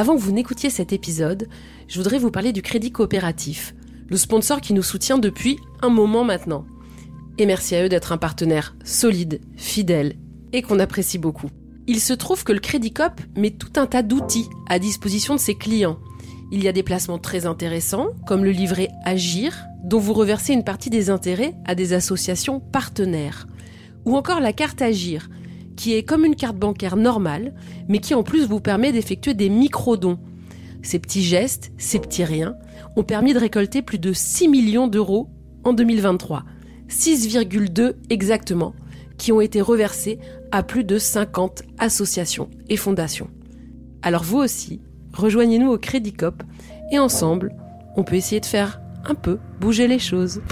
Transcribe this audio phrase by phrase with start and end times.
[0.00, 1.46] Avant que vous n'écoutiez cet épisode,
[1.86, 3.74] je voudrais vous parler du Crédit Coopératif,
[4.08, 6.64] le sponsor qui nous soutient depuis un moment maintenant.
[7.36, 10.16] Et merci à eux d'être un partenaire solide, fidèle
[10.54, 11.50] et qu'on apprécie beaucoup.
[11.86, 15.38] Il se trouve que le Crédit Coop met tout un tas d'outils à disposition de
[15.38, 15.98] ses clients.
[16.50, 20.64] Il y a des placements très intéressants, comme le livret Agir, dont vous reversez une
[20.64, 23.46] partie des intérêts à des associations partenaires.
[24.06, 25.28] Ou encore la carte Agir,
[25.80, 27.54] qui est comme une carte bancaire normale,
[27.88, 30.18] mais qui en plus vous permet d'effectuer des micro-dons.
[30.82, 32.54] Ces petits gestes, ces petits riens,
[32.96, 35.30] ont permis de récolter plus de 6 millions d'euros
[35.64, 36.44] en 2023.
[36.90, 38.74] 6,2 exactement,
[39.16, 40.18] qui ont été reversés
[40.52, 43.30] à plus de 50 associations et fondations.
[44.02, 44.82] Alors vous aussi,
[45.14, 46.42] rejoignez-nous au Crédit Cop
[46.92, 47.54] et ensemble,
[47.96, 50.42] on peut essayer de faire un peu bouger les choses.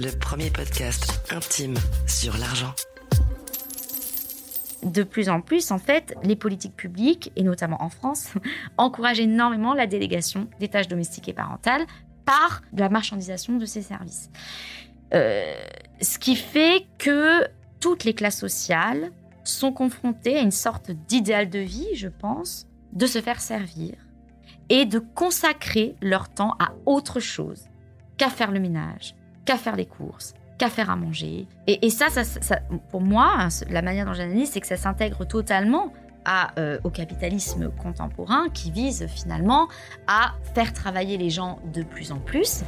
[0.00, 1.74] Le premier podcast intime
[2.06, 2.74] sur l'argent.
[4.82, 8.32] de plus en plus, en fait, les politiques publiques, et notamment en France,
[8.78, 11.84] encouragent énormément la délégation des tâches domestiques et parentales
[12.24, 14.30] par la marchandisation de ces services.
[15.12, 15.54] Euh,
[16.00, 17.46] ce qui fait que
[17.78, 19.10] toutes les classes sociales
[19.44, 23.96] sont confrontées à une sorte d'idéal de vie, je pense, de se faire servir
[24.70, 27.64] et de consacrer leur temps à autre chose
[28.16, 29.14] qu'à faire le ménage,
[29.50, 31.48] qu'à faire les courses, qu'à faire à manger.
[31.66, 32.06] Et, ça,
[32.92, 35.92] pour moi, hein, la manière dont j'analyse, c'est que ça s'intègre totalement
[36.56, 39.66] euh, au capitalisme contemporain qui vise finalement
[40.06, 42.62] à faire travailler les gens de plus en plus.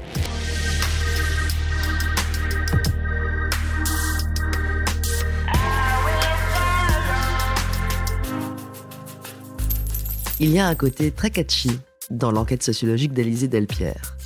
[10.41, 11.79] Il y a un côté très catchy
[12.11, 14.17] dans l'enquête sociologique d'Élysée Delpierre.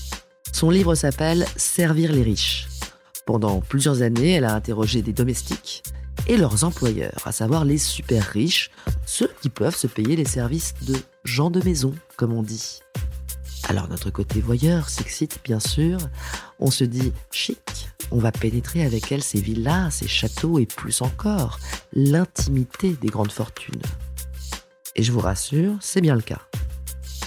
[0.57, 2.67] Son livre s'appelle Servir les riches.
[3.27, 5.83] Pendant plusieurs années, elle a interrogé des domestiques
[6.29, 8.71] et leurs employeurs, à savoir les super riches,
[9.05, 12.81] ceux qui peuvent se payer les services de gens de maison, comme on dit.
[13.69, 15.99] Alors notre côté voyeur s'excite bien sûr,
[16.59, 21.03] on se dit chic, on va pénétrer avec elle ces villas, ces châteaux et plus
[21.03, 21.61] encore,
[21.93, 23.83] l'intimité des grandes fortunes.
[24.95, 26.41] Et je vous rassure, c'est bien le cas.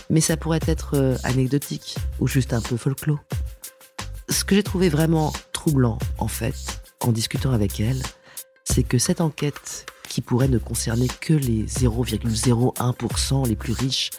[0.09, 3.19] Mais ça pourrait être euh, anecdotique ou juste un peu folklore.
[4.29, 8.01] Ce que j'ai trouvé vraiment troublant, en fait, en discutant avec elle,
[8.63, 14.09] c'est que cette enquête, qui pourrait ne concerner que les 0,01% les plus riches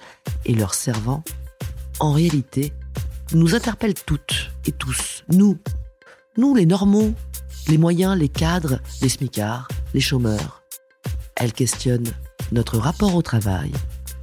[0.46, 1.24] et leurs servants,
[1.98, 2.72] en réalité,
[3.32, 5.58] nous interpelle toutes et tous, nous,
[6.36, 7.12] nous les normaux,
[7.68, 10.62] les moyens, les cadres, les smicards, les chômeurs.
[11.36, 12.06] Elle questionne
[12.52, 13.72] notre rapport au travail,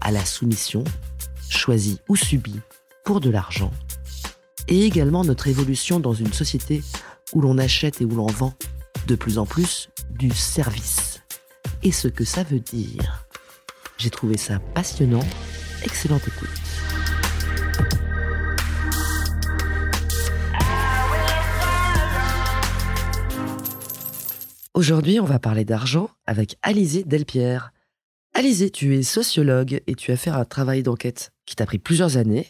[0.01, 0.83] à la soumission,
[1.49, 2.59] choisie ou subie
[3.03, 3.71] pour de l'argent,
[4.67, 6.83] et également notre évolution dans une société
[7.33, 8.53] où l'on achète et où l'on vend
[9.07, 11.21] de plus en plus du service.
[11.83, 13.25] Et ce que ça veut dire.
[13.97, 15.25] J'ai trouvé ça passionnant.
[15.83, 16.49] Excellente écoute.
[24.73, 27.71] Aujourd'hui, on va parler d'argent avec Alizé Delpierre.
[28.37, 32.17] Alizé, tu es sociologue et tu as fait un travail d'enquête qui t'a pris plusieurs
[32.17, 32.45] années,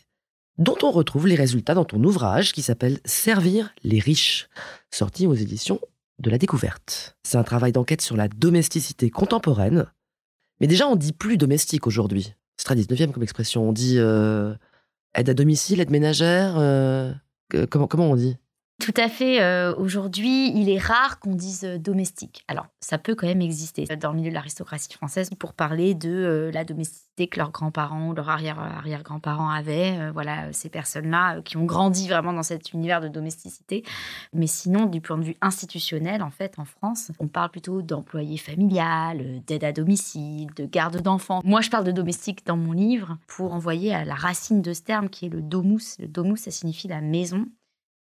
[0.57, 4.49] dont on retrouve les résultats dans ton ouvrage qui s'appelle Servir les riches,
[4.91, 5.79] sorti aux éditions
[6.19, 7.15] de la découverte.
[7.23, 9.85] C'est un travail d'enquête sur la domesticité contemporaine.
[10.59, 12.33] Mais déjà, on dit plus domestique aujourd'hui.
[12.57, 13.69] C'est très 19e comme expression.
[13.69, 14.53] On dit euh,
[15.15, 16.57] aide à domicile, aide ménagère.
[16.57, 17.13] euh,
[17.69, 18.35] comment on dit?
[18.79, 19.41] Tout à fait.
[19.41, 22.43] euh, Aujourd'hui, il est rare qu'on dise euh, domestique.
[22.47, 26.09] Alors, ça peut quand même exister dans le milieu de l'aristocratie française pour parler de
[26.09, 29.97] euh, la domesticité que leurs grands-parents ou leurs arrière- arrière-grands-parents avaient.
[29.99, 33.83] Euh, voilà, euh, ces personnes-là euh, qui ont grandi vraiment dans cet univers de domesticité.
[34.31, 38.37] Mais sinon, du point de vue institutionnel, en fait, en France, on parle plutôt d'employé
[38.37, 41.41] familial, euh, d'aide à domicile, de garde d'enfants.
[41.43, 44.81] Moi, je parle de domestique dans mon livre pour envoyer à la racine de ce
[44.83, 45.97] terme qui est le domus.
[45.99, 47.47] Le domus, ça signifie la maison.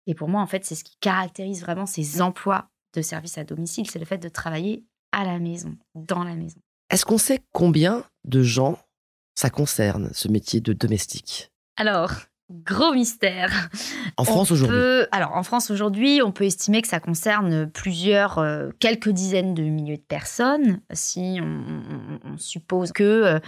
[0.07, 3.44] Et pour moi, en fait, c'est ce qui caractérise vraiment ces emplois de service à
[3.44, 6.60] domicile, c'est le fait de travailler à la maison, dans la maison.
[6.90, 8.80] Est-ce qu'on sait combien de gens
[9.36, 11.52] ça concerne, ce métier de domestique?
[11.78, 12.12] Alors,
[12.51, 13.69] Gros mystère.
[14.18, 14.80] En France aujourd'hui
[15.12, 19.63] Alors en France aujourd'hui, on peut estimer que ça concerne plusieurs, euh, quelques dizaines de
[19.63, 20.80] milliers de personnes.
[20.94, 23.39] Si on, suppose que euh,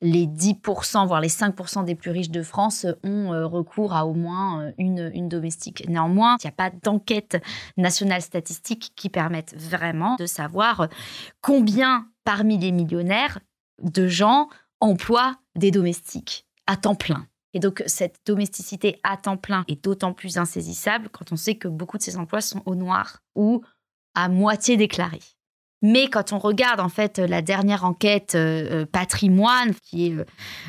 [0.00, 4.14] les 10%, voire les 5% des plus riches de France ont euh, recours à au
[4.14, 5.86] moins une, une domestique.
[5.86, 7.42] Néanmoins, il n'y a pas d'enquête
[7.76, 10.88] nationale statistique qui permette vraiment de savoir
[11.42, 13.38] combien parmi les millionnaires
[13.82, 14.48] de gens
[14.80, 17.26] emploient des domestiques à temps plein.
[17.56, 21.68] Et donc, cette domesticité à temps plein est d'autant plus insaisissable quand on sait que
[21.68, 23.62] beaucoup de ces emplois sont au noir ou
[24.14, 25.22] à moitié déclarés.
[25.82, 30.16] Mais quand on regarde en fait la dernière enquête euh, euh, patrimoine qui est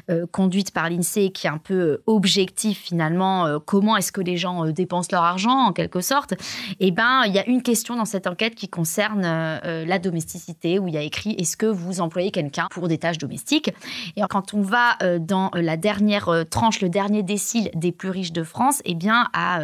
[0.10, 4.66] euh, conduite par l'INSEE, qui est un peu objectif finalement, comment est-ce que les gens
[4.66, 6.34] dépensent leur argent en quelque sorte,
[6.80, 10.88] eh ben il y a une question dans cette enquête qui concerne la domesticité où
[10.88, 13.72] il y a écrit est-ce que vous employez quelqu'un pour des tâches domestiques?
[14.16, 18.44] Et quand on va dans la dernière tranche, le dernier décile des plus riches de
[18.44, 19.60] France, eh bien à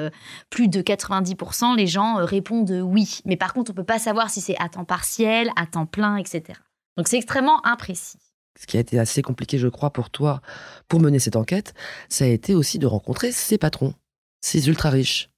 [0.49, 3.19] plus de 90% les gens répondent oui.
[3.25, 6.17] Mais par contre on peut pas savoir si c'est à temps partiel à temps plein,
[6.17, 6.59] etc.
[6.97, 8.19] Donc c'est extrêmement imprécis.
[8.59, 10.41] Ce qui a été assez compliqué, je crois, pour toi,
[10.87, 11.73] pour mener cette enquête,
[12.07, 13.95] ça a été aussi de rencontrer ces patrons,
[14.41, 15.31] ces ultra riches,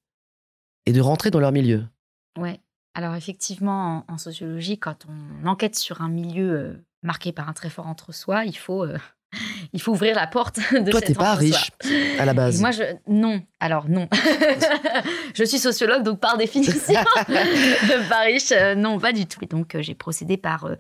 [0.86, 1.86] et de rentrer dans leur milieu.
[2.38, 2.60] Ouais.
[2.94, 7.70] Alors effectivement, en, sociologie, quand on enquête sur un milieu euh, marqué par un très
[7.70, 8.98] fort entre-soi, il faut euh,
[9.74, 11.72] il faut ouvrir la porte de Toi, t'es pas riche
[12.20, 12.60] à la base.
[12.62, 13.42] moi, je non.
[13.60, 14.08] Alors non.
[15.34, 16.94] je suis sociologue, donc par définition,
[18.10, 18.52] pas riche.
[18.52, 19.40] Euh, non, pas du tout.
[19.42, 20.76] Et donc, euh, j'ai procédé par euh,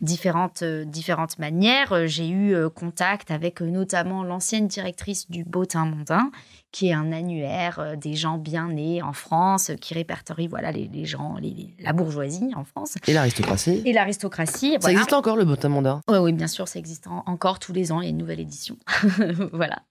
[0.00, 2.06] différentes différentes manières.
[2.06, 6.30] J'ai eu contact avec notamment l'ancienne directrice du Bottin Mondain
[6.72, 11.04] qui est un annuaire euh, des gens bien nés en France, qui répertorie voilà les,
[11.04, 11.36] gens,
[11.78, 12.96] la bourgeoisie en France.
[13.06, 13.82] Et l'aristocratie.
[13.84, 14.76] Et l'aristocratie.
[14.80, 16.00] Ça existe encore le Botamonda?
[16.08, 18.00] Oui, oui, bien sûr, ça existe encore tous les ans.
[18.00, 18.76] Il y a une nouvelle édition,
[19.52, 19.82] voilà,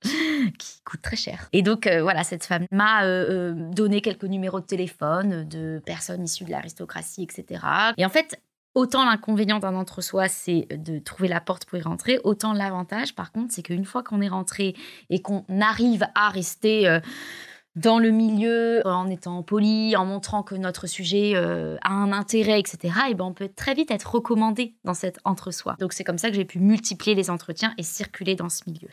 [0.57, 1.50] qui coûte très cher.
[1.53, 6.24] Et donc euh, voilà, cette femme m'a euh, donné quelques numéros de téléphone de personnes
[6.24, 7.62] issues de l'aristocratie, etc.
[7.97, 8.39] Et en fait,
[8.77, 13.31] Autant l'inconvénient d'un entre-soi, c'est de trouver la porte pour y rentrer, autant l'avantage, par
[13.31, 14.75] contre, c'est qu'une fois qu'on est rentré
[15.09, 17.00] et qu'on arrive à rester euh,
[17.75, 22.59] dans le milieu, en étant poli, en montrant que notre sujet euh, a un intérêt,
[22.59, 25.75] etc., et ben on peut très vite être recommandé dans cet entre-soi.
[25.79, 28.89] Donc c'est comme ça que j'ai pu multiplier les entretiens et circuler dans ce milieu.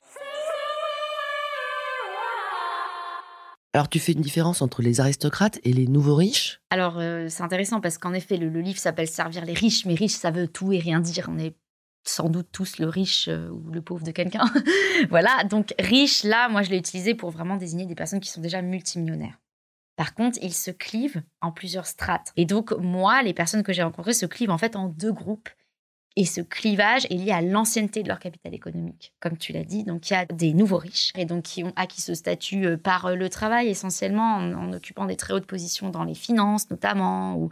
[3.74, 6.60] Alors tu fais une différence entre les aristocrates et les nouveaux riches?
[6.70, 10.12] Alors euh, c'est intéressant parce qu'en effet le, livre s'appelle Servir les riches, mais riche
[10.12, 11.28] ça veut tout et rien dire.
[11.28, 11.56] On est
[12.06, 14.44] sans doute tous le riche euh, ou le pauvre de quelqu'un.
[15.10, 18.40] voilà, donc riche là, moi je l'ai utilisé pour vraiment désigner des personnes qui sont
[18.40, 19.40] déjà multimillionnaires.
[19.96, 22.32] Par contre, ils se clivent en plusieurs strates.
[22.36, 25.48] Et donc, moi, les personnes que j'ai rencontrées se clivent en fait en deux groupes.
[26.16, 29.82] Et ce clivage est lié à l'ancienneté de leur capital économique, comme tu l'as dit.
[29.82, 32.76] Donc, il y a des nouveaux riches et donc qui ont acquis ce statut euh,
[32.76, 37.36] par euh, le travail essentiellement en, occupant des très hautes positions dans les finances notamment
[37.36, 37.50] ou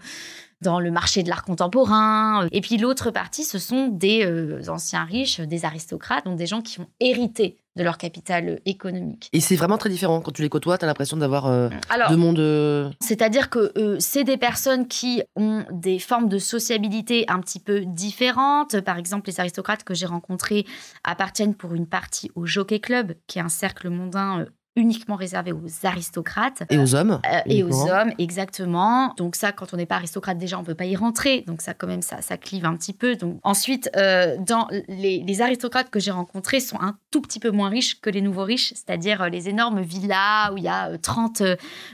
[0.60, 2.46] dans le marché de l'art contemporain.
[2.52, 6.62] Et puis l'autre partie, ce sont des euh, anciens riches, des aristocrates, donc des gens
[6.62, 9.28] qui ont hérité de leur capital économique.
[9.32, 10.20] Et c'est vraiment très différent.
[10.20, 11.68] Quand tu les côtoies, tu as l'impression d'avoir euh,
[12.08, 12.38] deux mondes.
[12.38, 17.84] Euh, c'est-à-dire que c'est des personnes qui ont des formes de sociabilité un petit peu
[17.86, 18.80] différentes.
[18.80, 20.66] Par exemple, les aristocrates que j'ai rencontrés
[21.04, 24.46] appartiennent pour une partie au Jockey Club, qui est un cercle mondain
[24.76, 26.62] uniquement réservé aux aristocrates.
[26.70, 27.20] Et aux hommes.
[27.30, 29.12] Euh, et aux hommes, exactement.
[29.16, 31.42] Donc ça, quand on n'est pas aristocrate, déjà, on peut pas y rentrer.
[31.46, 33.16] Donc ça, quand même, ça, ça clive un petit peu.
[33.16, 37.68] Donc ensuite, euh, dans les, aristocrates que j'ai rencontrés sont un tout petit peu moins
[37.68, 41.42] riches que les nouveaux riches, c'est-à-dire euh, les énormes villas où il y a 30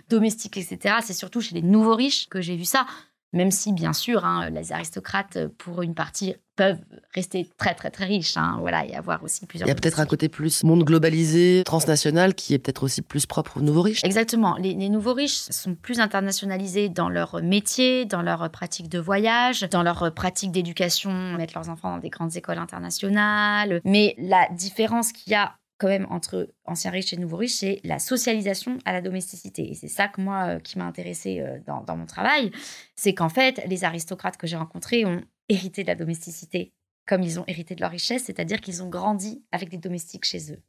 [0.09, 0.97] domestiques, etc.
[1.03, 2.87] C'est surtout chez les nouveaux riches que j'ai vu ça.
[3.33, 6.81] Même si, bien sûr, hein, les aristocrates, pour une partie, peuvent
[7.15, 8.37] rester très, très, très riches.
[8.37, 9.69] Hein, voilà, et avoir aussi plusieurs.
[9.69, 13.27] Il y a peut-être un côté plus monde globalisé, transnational, qui est peut-être aussi plus
[13.27, 14.03] propre aux nouveaux riches.
[14.03, 14.57] Exactement.
[14.57, 19.83] Les, nouveaux riches sont plus internationalisés dans leur métier, dans leur pratique de voyage, dans
[19.83, 23.81] leur pratique d'éducation, mettre leurs enfants dans des grandes écoles internationales.
[23.85, 27.81] Mais la différence qu'il y a quand même entre anciens riches et nouveaux riches, c'est
[27.85, 29.71] la socialisation à la domesticité.
[29.71, 32.51] Et c'est ça que moi, euh, qui m'a intéressé euh, dans, dans, mon travail,
[32.97, 36.73] c'est qu'en fait, les aristocrates que j'ai rencontrés ont hérité de la domesticité
[37.09, 40.53] comme ils ont hérité de leur richesse, c'est-à-dire qu'ils ont grandi avec des domestiques chez
[40.53, 40.63] eux.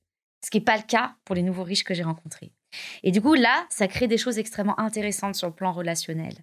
[0.43, 2.53] Ce qui n'est pas le cas pour les nouveaux riches que j'ai rencontrés.
[3.03, 6.33] Et du coup, là, ça crée des choses extrêmement intéressantes sur le plan relationnel,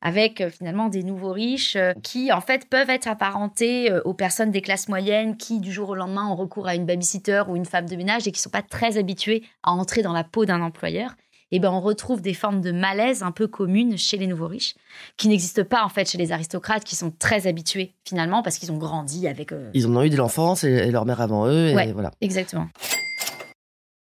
[0.00, 4.14] avec euh, finalement des nouveaux riches euh, qui, en fait, peuvent être apparentés euh, aux
[4.14, 7.56] personnes des classes moyennes qui, du jour au lendemain, ont recours à une babysitter ou
[7.56, 10.24] une femme de ménage et qui ne sont pas très habitués à entrer dans la
[10.24, 11.14] peau d'un employeur.
[11.50, 14.74] Et ben, on retrouve des formes de malaise un peu communes chez les nouveaux riches,
[15.16, 18.72] qui n'existent pas en fait chez les aristocrates, qui sont très habitués finalement parce qu'ils
[18.72, 19.52] ont grandi avec.
[19.72, 21.68] Ils en ont eu de l'enfance et, leur mère avant eux.
[21.68, 22.10] Et voilà.
[22.20, 22.68] Exactement.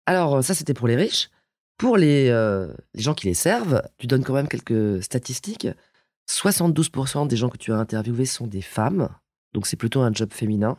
[0.07, 1.29] Alors, ça, c'était pour les riches.
[1.83, 5.67] Pour les, euh, les gens qui les servent, tu donnes quand même quelques statistiques.
[6.31, 9.09] 72% des gens que tu as interviewés sont des femmes,
[9.53, 10.79] donc c'est plutôt un job féminin.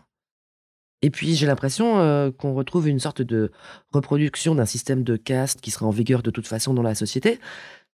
[1.02, 3.52] Et puis j'ai l'impression euh, qu'on retrouve une sorte de
[3.92, 7.38] reproduction d'un système de caste qui sera en vigueur de toute façon dans la société.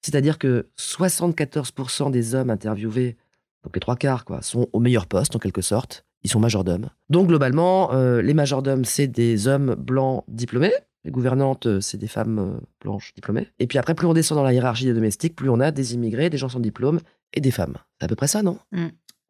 [0.04, 3.18] C'est-à-dire que 74% des hommes interviewés,
[3.63, 6.06] donc les trois quarts, quoi, sont au meilleur poste en quelque sorte.
[6.22, 6.92] Ils sont majordomes.
[7.10, 10.74] Donc globalement, euh, les majordomes, c'est des hommes blancs diplômés.
[11.10, 13.48] Les gouvernantes, euh, c'est des femmes euh, blanches diplômées.
[13.58, 15.96] Et puis après, plus on descend dans la hiérarchie des domestiques, plus on a des
[15.96, 17.00] immigrés, des gens sans diplôme
[17.34, 17.78] et des femmes.
[17.98, 18.60] C'est à peu près ça, non?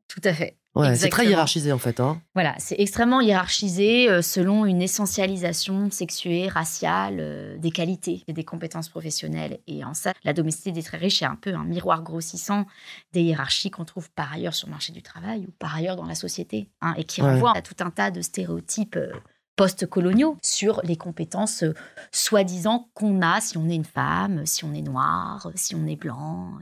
[0.10, 0.58] Tout à fait.
[0.76, 2.02] Ouais, c'est très hiérarchisé en fait.
[2.02, 2.22] Hein.
[2.36, 8.44] Voilà, c'est extrêmement hiérarchisé euh, selon une essentialisation sexuée, raciale, euh, des qualités et des
[8.44, 9.60] compétences professionnelles.
[9.68, 12.66] Et en ça, la domesticité des très riches est un peu un miroir grossissant
[13.14, 16.06] des hiérarchies qu'on trouve par ailleurs sur le marché du travail ou par ailleurs dans
[16.06, 17.32] la société, hein, et qui Ouais.
[17.32, 19.14] renvoient à tout un tas de stéréotypes euh,
[19.60, 21.74] post-coloniaux sur les compétences euh,
[22.14, 25.98] soi-disant qu'on a si on est une femme, si on est noir, si on est
[25.98, 26.54] blanc.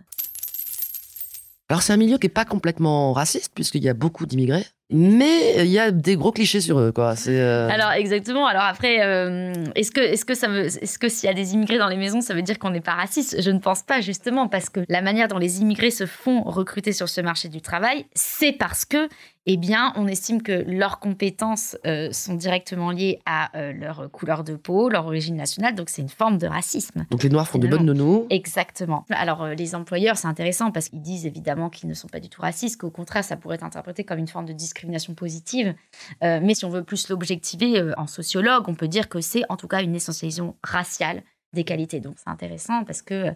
[1.69, 5.63] Alors c'est un milieu qui est pas complètement raciste puisqu'il y a beaucoup d'immigrés, mais
[5.65, 7.15] il y a des gros clichés sur eux quoi.
[7.15, 8.47] C'est euh, Alors exactement.
[8.47, 11.53] Alors après, euh, est-ce que est-ce que ça veut, est-ce que s'il y a des
[11.53, 13.39] immigrés dans les maisons, ça veut dire qu'on n'est pas raciste?
[13.41, 16.93] Je ne pense pas justement parce que la manière dont les immigrés se font recruter
[16.93, 19.09] sur ce marché du travail, c'est parce que
[19.49, 24.43] eh bien, on estime que leurs compétences euh, sont directement liées à euh, leur couleur
[24.43, 25.73] de peau, leur origine nationale.
[25.73, 27.05] Donc c'est une forme de racisme.
[27.09, 28.27] donc les noirs font de bonnes nounous.
[28.29, 29.05] Exactement.
[29.09, 32.27] Alors, euh, les employeurs, c'est intéressant parce qu'ils disent évidemment qu'ils ne sont pas du
[32.27, 35.73] tout racistes, qu'au contraire, ça pourrait être interprété comme une forme de discrimination positive.
[36.21, 39.67] Mais si on veut plus l'objectiver en sociologue, on peut dire que c'est en tout
[39.67, 41.23] cas une essentialisation raciale
[41.53, 41.99] des qualités.
[41.99, 43.31] Donc, c'est intéressant parce que euh,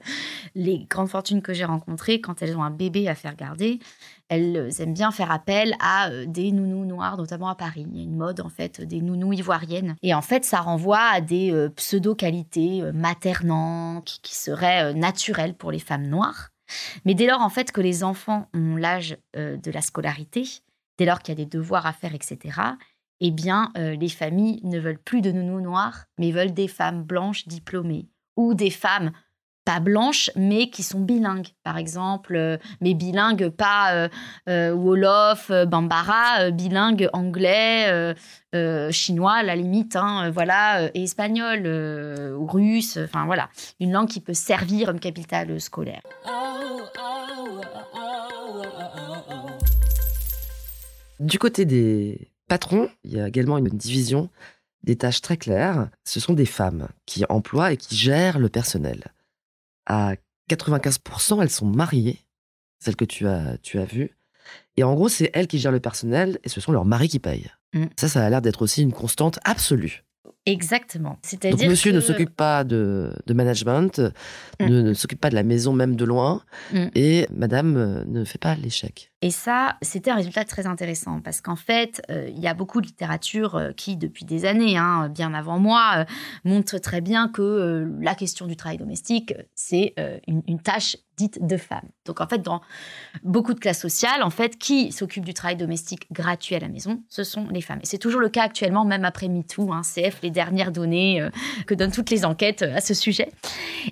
[0.56, 3.80] les grandes fortunes que j'ai rencontrées, quand elles ont un bébé à faire garder,
[4.30, 7.86] elles euh, aiment bien faire appel à euh, des nounous noirs, notamment à Paris.
[7.90, 9.96] Il y a une mode, en fait, des nounous ivoiriennes.
[10.02, 16.08] Et en fait, ça renvoie à des pseudo-qualités maternantes qui, seraient naturelles pour les femmes
[16.08, 16.50] noires.
[17.06, 20.48] Mais dès lors, en fait, que les enfants ont l'âge de la scolarité,
[20.98, 22.38] dès lors qu'il y a des devoirs à faire, etc.,
[23.22, 27.04] eh bien, euh, les familles ne veulent plus de nounous noirs, mais veulent des femmes
[27.04, 28.10] blanches diplômées.
[28.36, 29.12] Ou des femmes
[29.64, 34.10] pas blanches, mais qui sont bilingues, par exemple, euh, mais bilingues pas
[34.50, 38.16] euh, Wolof, Bambara, bilingues anglais,
[38.92, 41.68] chinois à la limite, hein, voilà, et espagnol
[42.52, 43.50] russe, enfin voilà,
[43.80, 46.02] une langue qui peut servir comme capitale scolaire.
[51.20, 54.30] Du côté des patrons, il y a également une division
[54.84, 55.90] des tâches très claires.
[56.04, 59.06] Ce sont des femmes qui emploient et qui gèrent le personnel.
[59.86, 60.16] À
[60.50, 62.20] 95%, elles sont mariées,
[62.80, 64.12] celles que tu as, tu as vues.
[64.76, 67.20] Et en gros, c'est elles qui gèrent le personnel et ce sont leurs maris qui
[67.20, 67.52] payent.
[67.74, 67.86] Mm.
[67.98, 70.04] Ça, ça a l'air d'être aussi une constante absolue.
[70.46, 71.12] Exactement.
[71.12, 71.96] Donc C'est-à-dire monsieur que...
[71.96, 74.02] ne s'occupe pas de, de management,
[74.60, 74.66] Mm.
[74.66, 76.44] ne, ne s'occupe pas de la maison même de loin,
[76.74, 76.88] Mm.
[76.96, 79.11] et madame euh, ne fait pas l'échec.
[79.22, 82.82] Et ça, c'était un résultat très intéressant parce qu'en fait, euh, il y a beaucoup
[82.82, 86.06] de littérature euh, qui, depuis des années, hein, bien avant moi, euh,
[86.44, 90.98] montre très bien que euh, la question du travail domestique, euh, c'est euh, une, tâche
[91.18, 91.88] dite de femme.
[92.06, 92.62] Donc en fait, dans
[93.24, 97.04] beaucoup de classes sociales, en fait, qui s'occupe du travail domestique gratuit à la maison,
[97.10, 97.80] ce sont les femmes.
[97.84, 101.30] Et c'est toujours le cas actuellement, même après MeToo, hein, CF, les dernières données euh,
[101.68, 103.30] que donnent toutes les enquêtes euh, à ce sujet.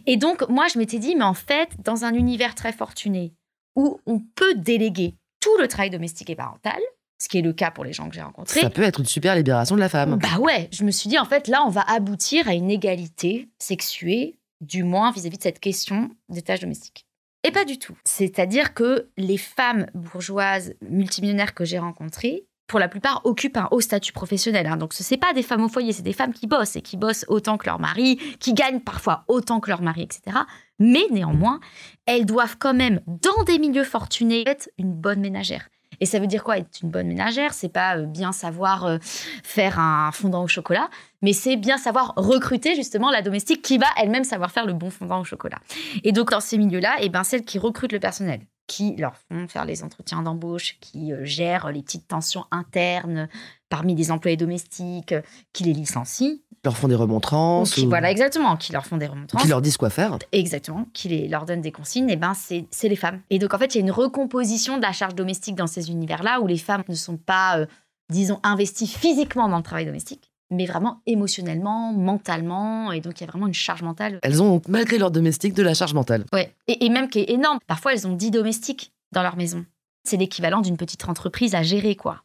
[0.08, 3.34] Et donc, moi, je m'étais dit, mais en fait, dans un univers très fortuné,
[3.76, 6.80] où on peut déléguer tout le travail domestique et parental,
[7.22, 8.62] ce qui est le cas pour les gens que j'ai rencontrés.
[8.62, 10.18] Ça peut être une super libération de la femme.
[10.18, 13.50] Bah ouais, je me suis dit, en fait, là, on va aboutir à une égalité
[13.60, 17.06] sexuée, du moins vis-à-vis de cette question des tâches domestiques.
[17.46, 17.98] Et pas du tout.
[18.04, 23.82] C'est-à-dire que les femmes bourgeoises multimillionnaires que j'ai rencontrées, pour la plupart, occupent un haut
[23.82, 24.68] statut professionnel.
[24.68, 24.78] hein.
[24.78, 26.96] Donc, ce n'est pas des femmes au foyer, c'est des femmes qui bossent et qui
[26.96, 30.38] bossent autant que leur mari, qui gagnent parfois autant que leur mari, etc.
[30.80, 31.60] Mais néanmoins,
[32.06, 35.68] elles doivent quand même, dans des milieux fortunés, être une bonne ménagère.
[36.00, 37.54] Et ça veut dire quoi être une bonne ménagère?
[37.54, 40.90] C'est pas euh, bien savoir euh, faire un fondant au chocolat,
[41.22, 44.90] mais c'est bien savoir recruter justement la domestique qui va elle-même savoir faire le bon
[44.90, 45.60] fondant au chocolat.
[46.04, 49.48] Et donc dans ces milieux-là, et ben celles qui recrutent le personnel, qui leur font
[49.48, 53.28] faire les entretiens d'embauche, qui euh, gèrent les petites tensions internes
[53.68, 55.22] parmi les employés domestiques, euh,
[55.54, 58.98] qui les licencient, Qui leur font des remontrances, qui, ou voilà exactement, qui leur font
[58.98, 59.42] des remontrances.
[59.42, 60.20] qui leur disent quoi faire.
[60.32, 63.22] Exactement, qui les, leur donne des consignes, et ben c'est c'est les femmes.
[63.32, 65.90] Et donc en fait, il y a une recomposition de la charge domestique dans ces
[65.90, 67.66] univers-là où les femmes ne sont pas, euh,
[68.12, 73.28] disons, investies physiquement dans le travail domestique, mais vraiment émotionnellement, mentalement, et donc il y
[73.28, 74.20] a vraiment une charge mentale.
[74.24, 76.26] Elles ont, malgré leur domestique, de la charge mentale.
[76.34, 77.60] Ouais, et, et même qui est énorme.
[77.68, 79.66] Parfois, elles ont 10 domestiques dans leur maison.
[80.04, 82.24] C'est l'équivalent d'une petite entreprise à gérer, quoi.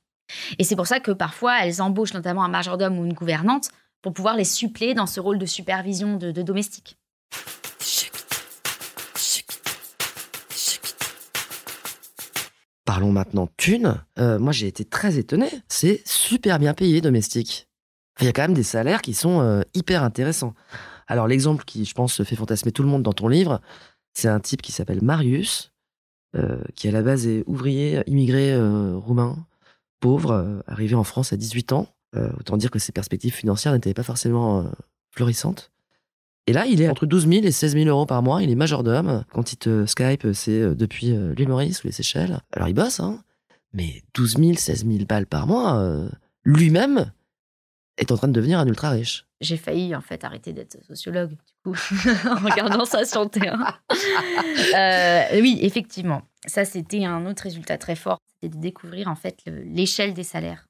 [0.59, 3.69] Et c'est pour ça que parfois, elles embauchent notamment un majordome ou une gouvernante
[4.01, 6.99] pour pouvoir les suppléer dans ce rôle de supervision de, de domestique.
[12.85, 14.03] Parlons maintenant thunes.
[14.19, 15.49] Euh, moi, j'ai été très étonné.
[15.69, 17.67] C'est super bien payé domestique.
[18.21, 20.55] Il y a quand même des salaires qui sont euh, hyper intéressants.
[21.07, 23.61] Alors, l'exemple qui, je pense, fait fantasmer tout le monde dans ton livre,
[24.13, 25.73] c'est un type qui s'appelle Marius,
[26.37, 28.57] euh, qui à la base est ouvrier immigré
[28.95, 29.47] roumain,
[30.01, 31.89] pauvre, arrivé en France à 18 ans.
[32.39, 34.71] autant dire que ses perspectives financières n'étaient pas forcément
[35.11, 35.73] florissantes.
[36.47, 38.43] Et là, il est entre 12 000 et 16 000 euros par mois.
[38.43, 39.25] Il est majordome.
[39.33, 42.41] Quand il te Skype, c'est euh, depuis euh, l'île Maurice ou les Seychelles.
[42.53, 43.21] Alors, il bosse, hein.
[43.73, 46.09] Mais 12 000, 16 000 balles par mois, euh,
[46.45, 47.11] lui-même
[47.97, 49.27] est en train de devenir un ultra riche.
[49.41, 51.75] J'ai failli, en fait, arrêter d'être sociologue, du coup,
[52.29, 53.79] en regardant ça sur le terrain.
[55.41, 56.23] oui, effectivement.
[56.47, 58.19] Ça, c'était un autre résultat très fort.
[58.27, 60.67] C'était de découvrir, en fait, l'échelle des salaires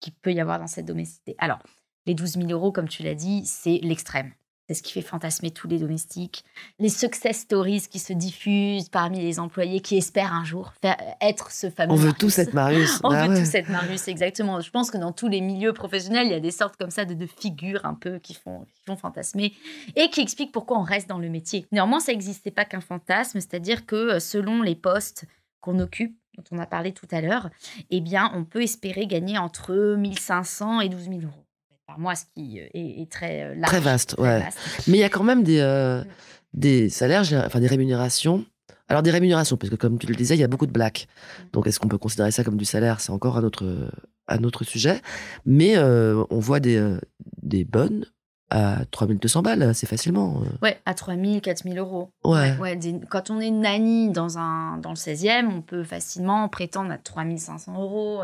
[0.00, 1.34] qu'il peut y avoir dans cette domesticité.
[1.38, 1.58] Alors,
[2.06, 4.32] les 12 000 euros, comme tu l'as dit, c'est l'extrême.
[4.68, 6.44] C'est ce qui fait fantasmer tous les domestiques.
[6.78, 11.50] Les success stories qui se diffusent parmi les employés qui espèrent un jour faire, être
[11.50, 11.94] ce fameux.
[11.94, 13.00] On veut tous être Marius.
[13.04, 14.60] On bah veut tous être Marius, exactement.
[14.60, 17.06] Je pense que dans tous les milieux professionnels, il y a des sortes comme ça
[17.06, 19.54] de, figures un peu qui font, qui font fantasmer
[19.96, 21.66] et qui expliquent pourquoi on reste dans le métier.
[21.72, 25.24] Néanmoins, ça n'existait pas qu'un fantasme, c'est-à-dire que euh, selon les postes
[25.62, 27.48] qu'on occupe, dont on a parlé tout à l'heure,
[27.90, 31.47] eh bien, on peut espérer gagner entre 1500 et 12 000 euros
[31.88, 33.72] par mois, ce qui euh, est, très euh, large.
[33.72, 34.44] Très vaste, ouais.
[34.86, 36.06] Mais il y a quand même des, euh, mm.
[36.54, 38.44] des salaires, enfin des rémunérations.
[38.88, 41.08] Alors des rémunérations, parce que comme tu le disais, il y a beaucoup de blacks.
[41.08, 41.42] Mm.
[41.54, 43.00] Donc est-ce qu'on peut considérer ça comme du salaire?
[43.00, 43.90] C'est encore un autre,
[44.28, 45.00] un autre sujet.
[45.46, 46.96] Mais on voit des,
[47.42, 48.04] des bonnes
[48.50, 50.42] à 3200 balles assez facilement.
[50.62, 52.10] Ouais, à 3000, 4000 euros.
[52.24, 52.56] Ouais.
[52.58, 52.78] ouais,
[53.10, 57.80] quand on est nanny dans, un, dans le 16e, on peut facilement prétendre à 3500
[57.80, 58.22] euros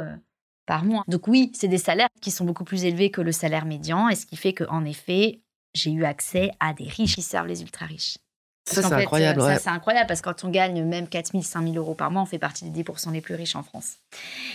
[0.67, 1.05] par mois.
[1.09, 4.15] Donc oui, c'est des salaires qui sont beaucoup plus élevés que le salaire médian, et
[4.15, 5.41] ce qui fait qu'en effet,
[5.75, 8.17] j'ai eu accès à des riches qui servent les ultra riches.
[8.65, 9.41] ça, c'est incroyable.
[9.43, 12.11] Ça, c'est incroyable parce que quand on gagne même 4 000, 5 000 euros par
[12.11, 13.97] mois, on fait partie des 10% les plus riches en France.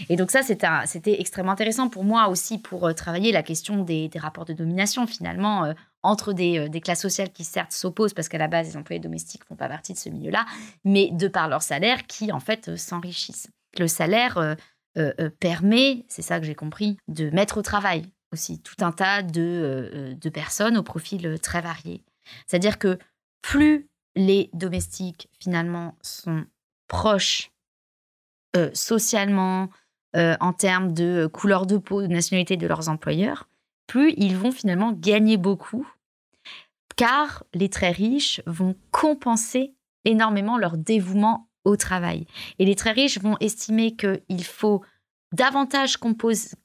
[0.07, 4.09] Et donc, ça, c'était extrêmement intéressant pour moi aussi pour euh, travailler la question des,
[4.15, 8.29] rapports de domination, finalement, euh, entre des, euh, des, classes sociales qui, certes, s'opposent parce
[8.29, 10.45] qu'à la base, les employés domestiques ne font pas partie de ce milieu-là,
[10.85, 13.49] mais de par leur salaire qui, en fait, s'enrichissent.
[13.77, 14.55] Le salaire euh, euh,
[15.39, 19.41] permet, c'est ça que j'ai compris, de mettre au travail aussi tout un tas de,
[19.41, 22.03] euh, de personnes au profil très varié.
[22.45, 22.99] C'est-à-dire que
[23.41, 26.45] plus les domestiques finalement sont
[26.87, 27.51] proches
[28.73, 29.69] socialement,
[30.15, 33.47] en termes de couleur de peau, de nationalité de leurs employeurs,
[33.85, 35.87] plus ils vont finalement gagner beaucoup,
[36.95, 42.25] car les très riches vont compenser énormément leur dévouement au travail.
[42.57, 44.81] Et les très riches vont estimer qu'il faut
[45.33, 45.97] davantage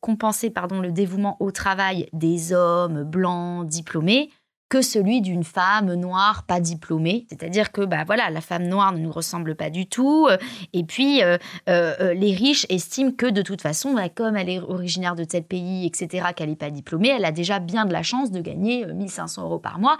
[0.01, 4.31] compenser pardon, le dévouement au travail des hommes blancs diplômés
[4.69, 7.27] que celui d'une femme noire pas diplômée.
[7.29, 10.27] C'est-à-dire que bah voilà, la femme noire ne nous ressemble pas du tout.
[10.29, 10.37] Euh,
[10.73, 14.61] et puis euh, euh, les riches estiment que de toute façon, bah, comme elle est
[14.61, 18.03] originaire de tel pays, etc., qu'elle n'est pas diplômée, elle a déjà bien de la
[18.03, 19.99] chance de gagner 1500 euros par mois.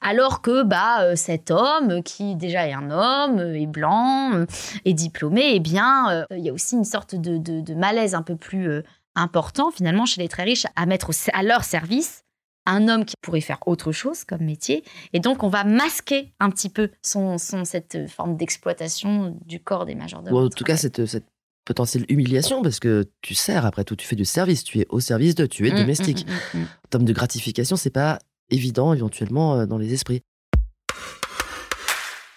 [0.00, 4.46] Alors que bah cet homme qui déjà est un homme, est blanc,
[4.84, 8.36] est diplômé, eh bien il y a aussi une sorte de, de malaise un peu
[8.36, 8.82] plus
[9.16, 12.21] important finalement chez les très riches à mettre à leur service
[12.66, 14.84] un homme qui pourrait faire autre chose comme métier.
[15.12, 19.94] Et donc, on va masquer un petit peu son, cette forme d'exploitation du corps des
[19.94, 20.34] majordomes.
[20.34, 21.26] Ou en tout cas, cette, cette
[21.64, 25.00] potentielle humiliation, parce que tu sers, après tout, tu fais du service, tu es au
[25.00, 26.26] service de, tu es mmh, domestique.
[26.26, 28.18] Mmh, mmh, en termes de gratification, c'est pas
[28.50, 30.22] évident éventuellement euh, dans les esprits.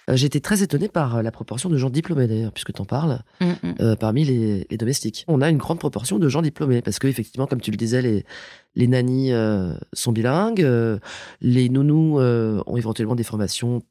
[0.09, 2.85] Euh, été très étonné par euh, la proportion de gens diplômés d'ailleurs, puisque tu en
[2.85, 3.75] parles, mm, mm.
[3.81, 5.25] Euh, parmi les, domestiques.
[5.27, 8.01] On a une grande proportion de gens diplômés, parce que effectivement, comme tu le disais,
[8.01, 8.25] les,
[8.75, 9.31] les nannies
[9.93, 10.67] sont bilingues,
[11.41, 13.81] les nounous ont éventuellement des formations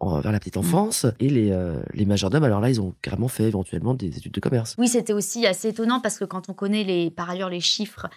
[0.00, 0.60] vers la petite mm.
[0.60, 1.06] enfance.
[1.18, 1.56] Et les,
[1.94, 4.74] les majordomes, alors là, ils ont carrément fait éventuellement des études de commerce.
[4.78, 8.08] Oui, c'était aussi assez étonnant parce que quand on connaît les, par ailleurs les chiffres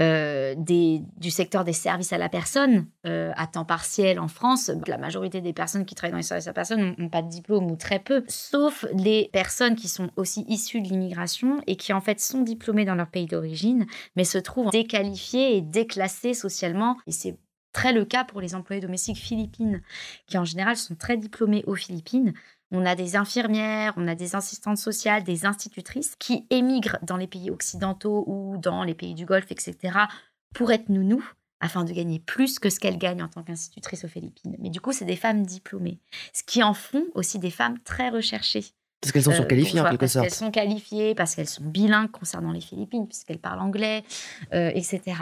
[0.00, 4.70] euh, du secteur des services à la personne euh, à temps partiel en France.
[4.86, 7.28] La majorité des personnes qui travaillent dans les services à la personne n'ont pas de
[7.28, 11.92] diplôme ou très peu, sauf les personnes qui sont aussi issues de l'immigration et qui
[11.92, 16.96] en fait sont diplômées dans leur pays d'origine, mais se trouvent déqualifiées et déclassées socialement.
[17.06, 17.36] Et c'est
[17.72, 19.82] très le cas pour les employés domestiques philippines,
[20.26, 22.32] qui en général sont très diplômés aux Philippines,
[22.72, 27.26] on a des infirmières, on a des assistantes sociales, des institutrices qui émigrent dans les
[27.26, 29.76] pays occidentaux ou dans les pays du Golfe, etc.,
[30.54, 31.24] pour être nounous
[31.60, 34.56] afin de gagner plus que ce qu'elles gagnent en tant qu'institutrice aux Philippines.
[34.58, 36.00] Mais du coup, c'est des femmes diplômées,
[36.32, 38.64] ce qui en font aussi des femmes très recherchées.
[39.00, 40.26] Parce qu'elles sont euh, qualifiées en quelque sorte.
[40.26, 44.02] Parce qu'elles sont qualifiées, parce qu'elles sont bilingues concernant les Philippines, puisqu'elles parlent anglais,
[44.52, 45.14] euh, etc.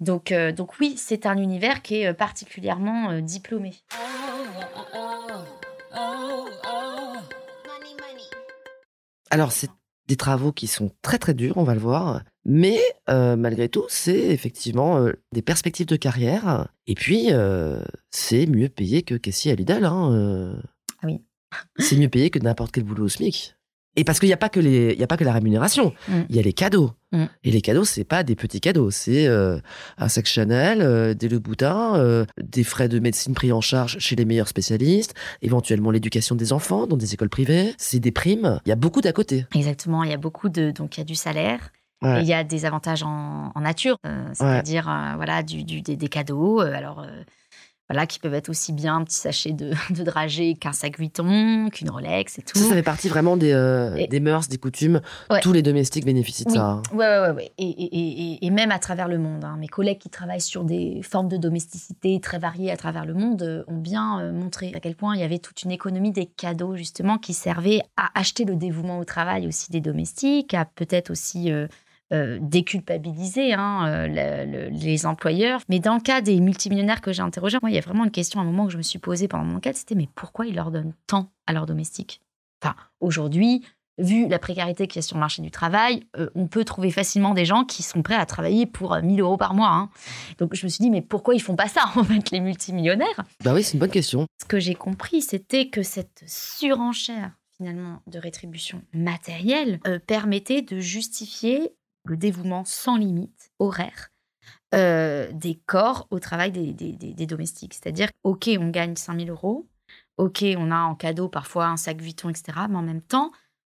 [0.00, 3.74] Donc, euh, donc oui, c'est un univers qui est particulièrement euh, diplômé.
[9.30, 9.70] Alors, c'est
[10.08, 12.22] des travaux qui sont très très durs, on va le voir.
[12.44, 16.68] Mais euh, malgré tout, c'est effectivement euh, des perspectives de carrière.
[16.86, 19.84] Et puis, euh, c'est mieux payé que Cassie à Lidl.
[19.84, 20.58] Hein.
[21.02, 21.20] Ah oui.
[21.76, 23.57] c'est mieux payé que n'importe quel boulot au SMIC.
[23.98, 25.92] Et parce qu'il n'y a, pas que les- il y a pas que la rémunération,
[26.08, 26.12] Mm.
[26.30, 26.92] il y a les cadeaux.
[27.12, 27.24] Mm.
[27.44, 28.90] Et les cadeaux, c'est pas des petits cadeaux.
[28.90, 29.58] C'est euh,
[29.98, 33.98] un sac Chanel, euh, des Le Boutin, euh, des frais de médecine pris en charge
[33.98, 37.74] chez les meilleurs spécialistes, éventuellement l'éducation des enfants dans des écoles privées.
[37.78, 38.60] C'est des primes.
[38.66, 39.46] Il y a beaucoup d'à côté.
[39.54, 40.70] Exactement, il y a beaucoup de...
[40.70, 42.20] Donc il y a du salaire, Ouais.
[42.20, 44.84] et il y a des avantages en, en nature, euh, c'est-à-dire
[45.16, 46.60] voilà, du, du- des, des cadeaux.
[46.60, 47.04] alors...
[47.88, 51.70] voilà, qui peuvent être aussi bien un petit sachet de, de dragée qu'un sac Vuitton,
[51.70, 52.58] qu'une Rolex et tout.
[52.58, 55.00] Ça, ça fait partie vraiment des, euh, Et- des mœurs, des coutumes.
[55.30, 55.40] Ouais.
[55.40, 56.56] Tous les domestiques bénéficient de Oui.
[56.56, 56.64] ça.
[56.66, 56.82] hein.
[56.92, 57.52] Ouais, ouais, ouais.
[57.58, 59.44] Et, et- et- même à travers le monde.
[59.44, 59.56] hein.
[59.58, 63.42] Mes collègues qui travaillent sur des formes de domesticité très variées à travers le monde
[63.42, 66.26] euh, ont bien euh, montré à quel point il y avait toute une économie des
[66.26, 71.10] cadeaux, justement, qui servait à acheter le dévouement au travail aussi des domestiques, à peut-être
[71.10, 71.50] aussi.
[71.52, 71.66] euh,
[72.12, 75.60] euh, déculpabiliser hein, euh, le- le- les employeurs.
[75.68, 78.10] Mais dans le cas des multimillionnaires que j'ai interrogés, moi, il y a vraiment une
[78.10, 80.46] question à un moment que je me suis posée pendant mon enquête, c'était mais pourquoi
[80.46, 82.20] ils leur donnent tant à leurs domestiques?
[82.62, 83.62] Enfin, aujourd'hui,
[83.98, 86.90] vu la précarité qu'il y a sur le marché du travail, euh, on peut trouver
[86.92, 89.70] facilement des gens qui sont prêts à travailler pour euh, 1000 euros par mois.
[89.70, 89.90] hein.
[90.38, 93.24] Donc je me suis dit, mais pourquoi ils font pas ça, en fait, les multimillionnaires?
[93.44, 94.26] Bah oui, c'est une bonne question.
[94.40, 100.78] Ce que j'ai compris, c'était que cette surenchère, finalement, de rétribution matérielle euh, permettait de
[100.78, 101.72] justifier
[102.08, 104.08] le dévouement sans limite, horaire,
[104.74, 107.74] euh, des corps au travail des, des- des- des domestiques.
[107.74, 109.68] C'est-à-dire, OK, on gagne 5000 euros,
[110.18, 112.58] OK, on a en cadeau parfois un sac Vuitton, etc.
[112.68, 113.30] Mais en même temps,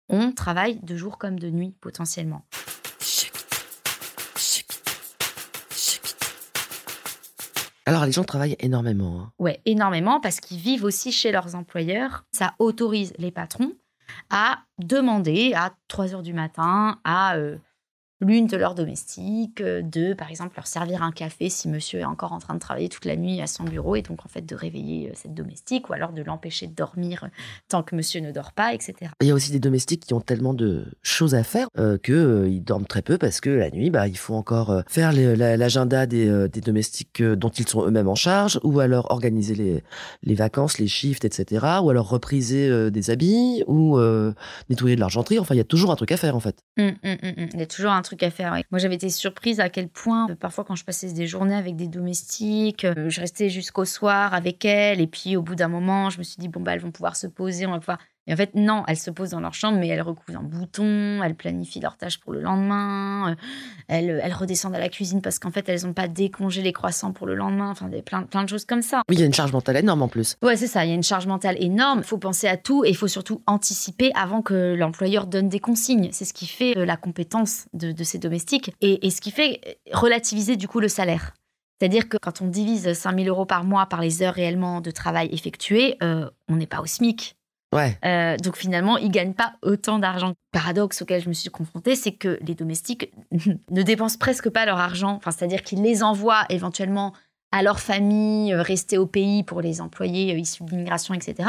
[0.09, 2.45] on travaille de jour comme de nuit, potentiellement.
[7.87, 9.21] Alors, les gens travaillent énormément.
[9.21, 9.33] hein.
[9.39, 12.25] Ouais, énormément parce qu'ils vivent aussi chez leurs employeurs.
[12.33, 13.73] Ça autorise les patrons
[14.31, 17.59] à demander à 3 heures du matin à euh,
[18.25, 22.05] l'une de leurs domestiques euh, de, par exemple, leur servir un café si monsieur est
[22.05, 24.43] encore en train de travailler toute la nuit à son bureau et donc en fait
[24.43, 27.29] de réveiller euh, cette domestique ou alors de l'empêcher de dormir euh,
[27.69, 29.11] tant que monsieur ne dort pas, etc.
[29.21, 32.13] Il y a aussi des domestiques qui ont tellement de choses à faire euh, que
[32.13, 35.13] euh, ils dorment très peu parce que la nuit, bah, il faut encore euh, faire
[35.13, 39.83] l'agenda des, des domestiques dont ils sont eux-mêmes en charge, ou alors organiser les,
[40.23, 41.67] les vacances, les shifts, etc.
[41.83, 43.99] Ou alors repriser des habits, ou
[44.69, 45.39] nettoyer de l'argenterie.
[45.39, 46.57] Enfin, il y a toujours un truc à faire en fait.
[46.79, 47.49] Hum, hum, hum.
[47.53, 48.14] Il y a toujours un truc
[48.71, 51.77] Moi, j'avais été surprise à quel point, euh, parfois, quand je passais des journées avec
[51.77, 55.01] des domestiques, euh, je restais jusqu'au soir avec elles.
[55.01, 57.17] Et puis, au bout d'un moment, je me suis dit, bon, bah, elles vont pouvoir
[57.17, 57.99] se poser, on va pouvoir.
[58.27, 61.23] Et en fait, non, elles se posent dans leur chambre, mais elles recousent un bouton,
[61.23, 63.35] elles planifient leurs tâches pour le lendemain, euh,
[63.89, 67.13] elles, elles redescendent à la cuisine parce qu'en fait, elles n'ont pas décongé les croissants
[67.13, 67.71] pour le lendemain.
[67.71, 69.03] Enfin, des, plein, plein de choses comme ça.
[69.09, 70.37] Oui, il y a une charge mentale énorme en plus.
[70.43, 70.85] Ouais, c'est ça.
[70.85, 71.99] Il y a une charge mentale énorme.
[71.99, 75.61] Il faut penser à tout et il faut surtout anticiper avant que l'employeur donne des
[75.61, 76.09] consignes.
[76.13, 79.31] C'est ce qui fait euh, la compétence de, de ces domestiques et, et ce qui
[79.31, 81.35] fait euh, relativiser du coup le salaire.
[81.79, 85.29] C'est-à-dire que quand on divise 5000 euros par mois par les heures réellement de travail
[85.33, 87.37] effectuées, euh, on n'est pas au SMIC.
[87.75, 87.99] Ouais.
[88.05, 90.33] Euh, donc finalement, ils gagnent pas autant d'argent.
[90.53, 93.13] Paradoxe auquel je me suis confrontée, c'est que les domestiques
[93.71, 95.15] ne dépensent presque pas leur argent.
[95.17, 97.13] Enfin, c'est-à-dire qu'ils les envoient éventuellement
[97.53, 101.49] à leur famille, euh, rester au pays pour les employés euh, issus de l'immigration, etc.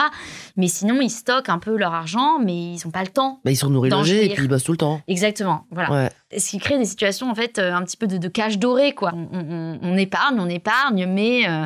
[0.55, 3.39] Mais sinon, ils stockent un peu leur argent, mais ils n'ont pas le temps.
[3.43, 5.01] Bah, ils sont nourris logés et puis ils bossent tout le temps.
[5.07, 5.91] Exactement, voilà.
[5.91, 6.39] Ouais.
[6.39, 9.13] Ce qui crée des situations, en fait, un petit peu de, de cage dorée, quoi.
[9.15, 11.65] On, on- on épargne, on épargne, mais, euh,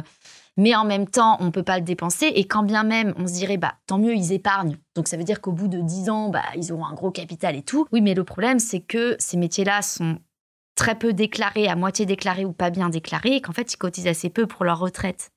[0.60, 2.26] mais en même temps, on peut pas le dépenser.
[2.36, 4.78] Et quand bien même, on se dirait, bah, tant mieux, ils épargnent.
[4.93, 7.56] Donc, ça veut dire qu'au bout de 10 ans, bah, ils auront un gros capital
[7.56, 7.88] et tout.
[7.93, 10.19] Oui, mais le problème, c'est que ces métiers-là sont
[10.76, 14.08] très peu déclarés, à moitié déclarés ou pas bien déclarés, et qu'en fait, ils cotisent
[14.08, 15.32] assez peu pour leur retraite.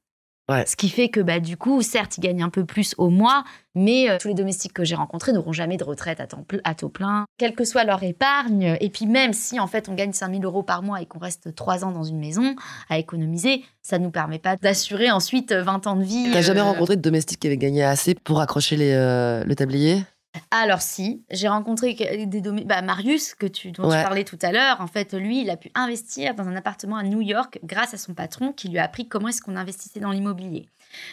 [0.48, 0.64] Ouais.
[0.66, 3.44] Ce qui fait que, bah, du coup, certes, ils gagnent un peu plus au mois,
[3.76, 6.74] mais euh, tous les domestiques que j'ai rencontrés n'auront jamais de retraite à temps, à
[6.74, 8.76] taux plein, quelle que soit leur épargne.
[8.80, 11.54] Et puis, même si, en fait, on gagne 5000 euros par mois et qu'on reste
[11.54, 12.56] 3 ans dans une maison
[12.90, 16.28] à économiser, ça ne nous permet pas d'assurer ensuite 20 ans de vie.
[16.32, 19.54] T'as jamais Euh, rencontré de domestiques qui avaient gagné assez pour accrocher les, euh, le
[19.54, 20.02] tablier?
[20.50, 23.98] Alors si, j'ai rencontré des domi- bah, Marius que tu dont Ouais.
[23.98, 24.80] tu parlais tout à l'heure.
[24.80, 27.98] En fait, lui, il a pu investir dans un appartement à New York grâce à
[27.98, 30.68] son patron qui lui a appris comment est-ce qu'on investissait dans l'immobilier.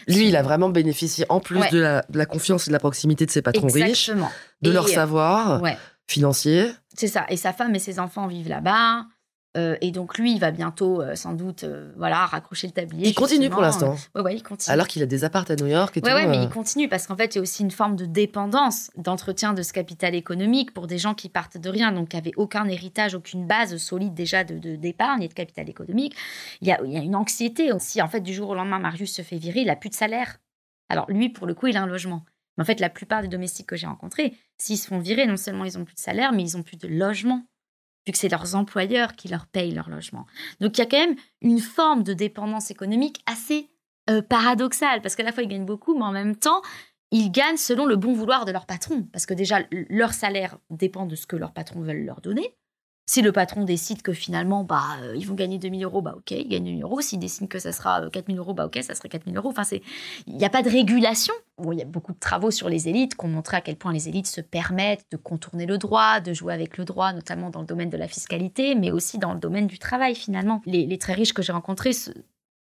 [0.08, 1.70] Lui, il a vraiment bénéficié, en plus Ouais.
[1.70, 4.30] de, la, de la confiance et de la proximité de ses patrons riches, Exactement.
[4.62, 5.78] de Et, leur euh, savoir Ouais,
[6.08, 6.72] financier.
[6.96, 7.26] c'est ça.
[7.30, 9.06] Et sa femme et ses enfants vivent là-bas.
[9.58, 13.08] Euh, et donc lui, il va bientôt, euh, sans doute, euh, voilà, raccrocher le tablier.
[13.08, 13.96] Il continue pour l'instant.
[14.14, 14.72] Ouais, ouais, il continue.
[14.72, 16.16] Alors qu'il a des apparts à New York et Ouais, tout.
[16.16, 18.92] ouais, mais il continue parce qu'en fait, il y a aussi une forme de dépendance,
[18.96, 22.34] d'entretien de ce capital économique pour des gens qui partent de rien, donc qui n'avaient
[22.38, 26.16] aucun héritage, aucune base solide déjà de de- d'épargne et de capital économique.
[26.62, 28.02] Il y, a, il y a une anxiété aussi.
[28.04, 30.38] En fait, du jour au lendemain, Marius se fait virer, il n'a plus de salaire.
[30.90, 32.24] Alors lui, pour le coup, il a un logement.
[32.58, 35.38] Mais en fait, la plupart des domestiques que j'ai rencontrés, s'ils se font virer, non
[35.38, 37.44] seulement ils n'ont plus de salaire, mais ils n'ont plus de logement,
[38.12, 40.26] que c'est leurs employeurs qui leur payent leur logement.
[40.60, 43.70] Donc il y a quand même une forme de dépendance économique assez
[44.10, 46.62] euh, paradoxale, parce qu'à la fois ils gagnent beaucoup, mais en même temps,
[47.12, 51.06] ils gagnent selon le bon vouloir de leur patron, parce que déjà, leur salaire dépend
[51.06, 52.56] de ce que leurs patrons veulent leur donner.
[53.10, 56.30] Si le patron décide que finalement, bah, euh, ils vont gagner 2000 euros, bah ok,
[56.30, 57.02] ils gagnent 2000 euros.
[57.02, 59.50] S'il décide que ça sera euh, 4000 euros, bah ok, ça serait 4000 euros.
[59.50, 59.64] Enfin,
[60.28, 61.34] il n'y a pas de régulation.
[61.58, 63.78] Bon, il y a beaucoup de travaux sur les élites qui ont montré à quel
[63.78, 67.50] point les élites se permettent de contourner le droit, de jouer avec le droit, notamment
[67.50, 70.62] dans le domaine de la fiscalité, mais aussi dans le domaine du travail finalement.
[70.68, 71.94] Les, très riches que j'ai rencontrés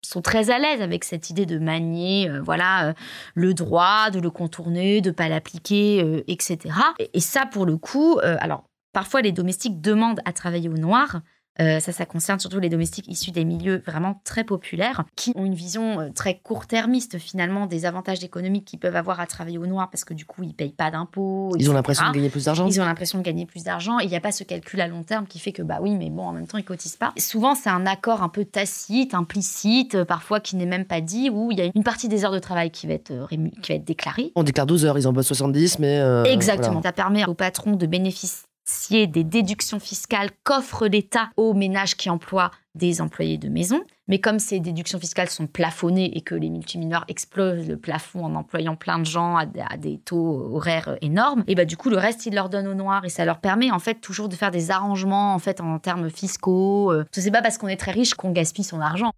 [0.01, 2.93] sont très à l'aise avec cette idée de manier, euh, voilà, euh,
[3.35, 6.73] le droit, de le contourner, de pas l'appliquer, euh, etc.
[6.99, 10.77] Et, et ça, pour le coup, euh, alors parfois les domestiques demandent à travailler au
[10.77, 11.21] noir.
[11.59, 15.43] Euh, ça, ça concerne surtout les domestiques issus des milieux vraiment très populaires, qui ont
[15.43, 19.65] une vision euh, très court-termiste finalement des avantages économiques qu'ils peuvent avoir à travailler au
[19.65, 21.55] noir parce que du coup ils payent pas d'impôts.
[21.57, 22.67] Ils ont l'impression de gagner plus d'argent.
[22.67, 23.97] Ils ont l'impression de gagner plus d'argent.
[23.97, 26.11] Il n'y a pas ce calcul à long terme qui fait que, bah oui, mais
[26.11, 27.11] bon, en même temps, ils cotisent pas.
[27.17, 31.31] Souvent, c'est un accord un peu tacite, implicite, euh, parfois qui n'est même pas dit,
[31.31, 33.71] où il y a une partie des heures de travail qui va être, rému- qui
[33.71, 34.31] va être déclarée.
[34.35, 35.97] On déclare 12 heures, ils en bossent 70, mais.
[36.01, 36.73] euh, Exactement.
[36.73, 36.83] voilà.
[36.89, 38.46] Ça permet au patron de bénéficier
[38.91, 43.83] des déductions fiscales qu'offre l'État aux ménages qui emploient des employés de maison.
[44.07, 48.35] Mais comme ces déductions fiscales sont plafonnées et que les multimineurs explosent le plafond en
[48.35, 52.25] employant plein de gens à, des taux horaires énormes, et bah du coup le reste
[52.25, 54.71] ils leur donnent au noir et ça leur permet en fait toujours de faire des
[54.71, 56.91] arrangements en fait en termes fiscaux.
[56.91, 59.11] Euh, C'est pas parce qu'on est très riche qu'on gaspille son argent.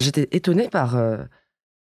[0.00, 1.24] J'étais étonné par euh,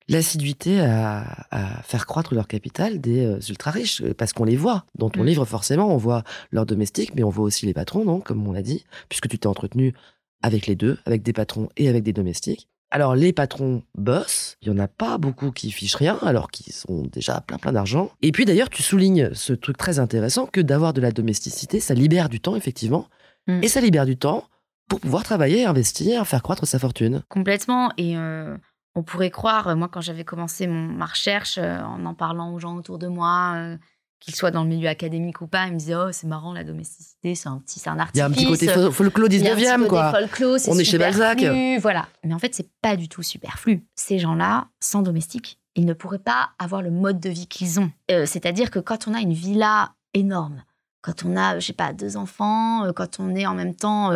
[0.09, 4.57] l'assiduité à, à faire croître leur capital des euh, ultra riches, euh, parce qu'on les
[4.57, 4.85] voit.
[4.97, 5.27] Dans ton Mm.
[5.27, 8.53] livre, forcément, on voit leurs domestiques, mais on voit aussi les patrons, donc, comme on
[8.53, 9.95] l'a dit, puisque tu t'es entretenu
[10.43, 12.69] avec les deux, avec des patrons et avec des domestiques.
[12.93, 16.73] Alors, les patrons bossent, il y en a pas beaucoup qui fichent rien, alors qu'ils
[16.73, 18.13] sont déjà plein plein d'argent.
[18.23, 21.95] Et puis d'ailleurs, tu soulignes ce truc très intéressant que d'avoir de la domesticité, ça
[21.95, 23.09] libère du temps, effectivement,
[23.49, 23.63] Mm.
[23.65, 24.45] et ça libère du temps
[24.89, 27.23] pour pouvoir travailler, investir, faire croître sa fortune.
[27.29, 27.91] Complètement.
[27.97, 28.57] Et euh,
[28.97, 32.53] on pourrait croire, euh, moi, quand j'avais commencé mon, ma recherche, euh, en en parlant
[32.53, 33.77] aux gens autour de moi, euh,
[34.21, 36.65] qu'ils soient dans le milieu académique ou pas, ils me disaient Oh, c'est marrant, la
[36.65, 38.17] domesticité, c'est un petit, c'est un artifice.
[38.17, 39.89] Il y a un petit côté fol- folklore Il y a un petit 19e, côté
[39.91, 40.11] quoi.
[40.13, 41.39] folklore, c'est On est chez Balzac.
[41.83, 42.09] Voilà.
[42.25, 43.85] Mais en fait, c'est pas du tout superflu.
[43.95, 47.91] Ces gens-là, sans domestique, ils ne pourraient pas avoir le mode de vie qu'ils ont.
[48.11, 50.63] Euh, C'est-à-dire que quand on a une villa énorme,
[51.03, 54.11] quand on a, je sais pas, deux enfants, quand on est en même temps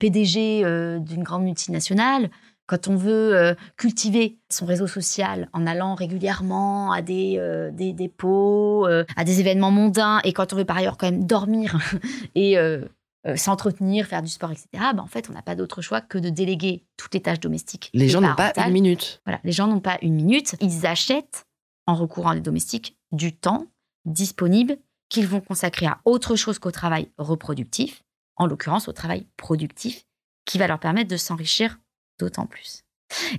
[0.00, 0.62] PDG
[1.00, 2.28] d'une grande multinationale,
[2.66, 7.92] quand on veut euh, cultiver son réseau social en allant régulièrement à des, euh, des
[7.92, 11.78] dépôts, euh, à des événements mondains, et quand on veut par ailleurs quand même dormir
[12.34, 12.56] et
[13.36, 16.28] s'entretenir, faire du sport, etc., ben, en fait, on n'a pas d'autre choix que de
[16.28, 17.90] déléguer toutes les tâches domestiques.
[17.94, 19.22] Les gens n'ont pas une minute.
[19.24, 20.56] Voilà, les gens n'ont pas une minute.
[20.60, 21.46] Ils achètent,
[21.86, 23.66] en recourant à des domestiques, du temps
[24.04, 24.76] disponible
[25.08, 28.02] qu'ils vont consacrer à autre chose qu'au travail reproductif,
[28.36, 30.04] en l'occurrence au travail productif,
[30.44, 31.78] qui va leur permettre de s'enrichir
[32.18, 32.82] d'autant plus.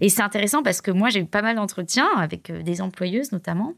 [0.01, 3.31] Et c'est intéressant parce que moi, j'ai eu pas mal d'entretiens avec euh, des employeuses
[3.31, 3.73] notamment,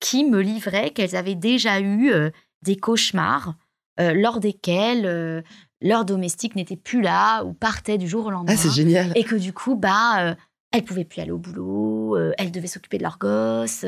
[0.00, 2.30] qui me livraient qu'elles avaient déjà eu euh,
[2.62, 3.54] des cauchemars
[4.00, 5.42] euh, lors desquels euh,
[5.80, 9.12] leur domestique n'était plus là ou partait du jour au lendemain Ah, c'est génial.
[9.16, 10.36] et que du coup, bah,
[10.72, 13.84] elles pouvaient plus aller au boulot, elles devaient s'occuper de leurs gosses,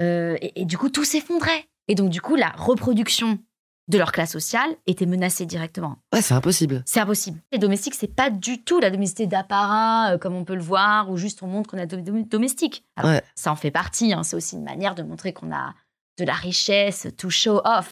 [0.00, 1.64] et, et du coup, tout s'effondrait.
[1.86, 3.38] Et donc, du coup, la reproduction
[3.88, 5.96] de leur classe sociale était menacée directement.
[6.14, 6.82] Ouais, c'est impossible.
[6.86, 7.40] C'est impossible.
[7.52, 11.10] Les domestiques, c'est pas du tout la domesticité d'apparat, euh, comme on peut le voir,
[11.10, 12.84] où juste on montre qu'on a des dom- domestiques.
[12.96, 13.22] Alors, Ouais.
[13.34, 15.74] Ça en fait partie, hein, c'est aussi une manière de montrer qu'on a
[16.18, 17.90] de la richesse, to show off.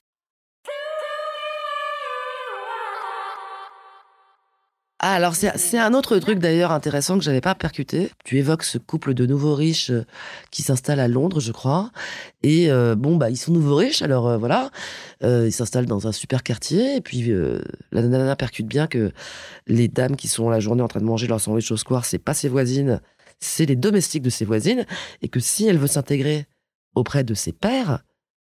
[4.98, 8.10] Ah, alors c'est c'est un autre truc d'ailleurs intéressant que j'avais pas percuté.
[8.24, 10.06] Tu évoques ce couple de nouveaux riches euh,
[10.50, 11.90] qui s'installe à Londres, je crois.
[12.42, 14.70] Et euh, bon, bah ils sont nouveaux riches, alors euh, voilà.
[15.22, 16.96] Euh, ils s'installent dans un super quartier.
[16.96, 17.60] Et puis euh,
[17.92, 19.12] la nana percute bien que
[19.66, 22.18] les dames qui sont la journée en train de manger leur sandwich au square, c'est
[22.18, 23.02] pas ses voisines,
[23.38, 24.86] c'est les domestiques de ses voisines.
[25.20, 26.46] Et que si elle veut s'intégrer
[26.94, 28.00] auprès de ses pères,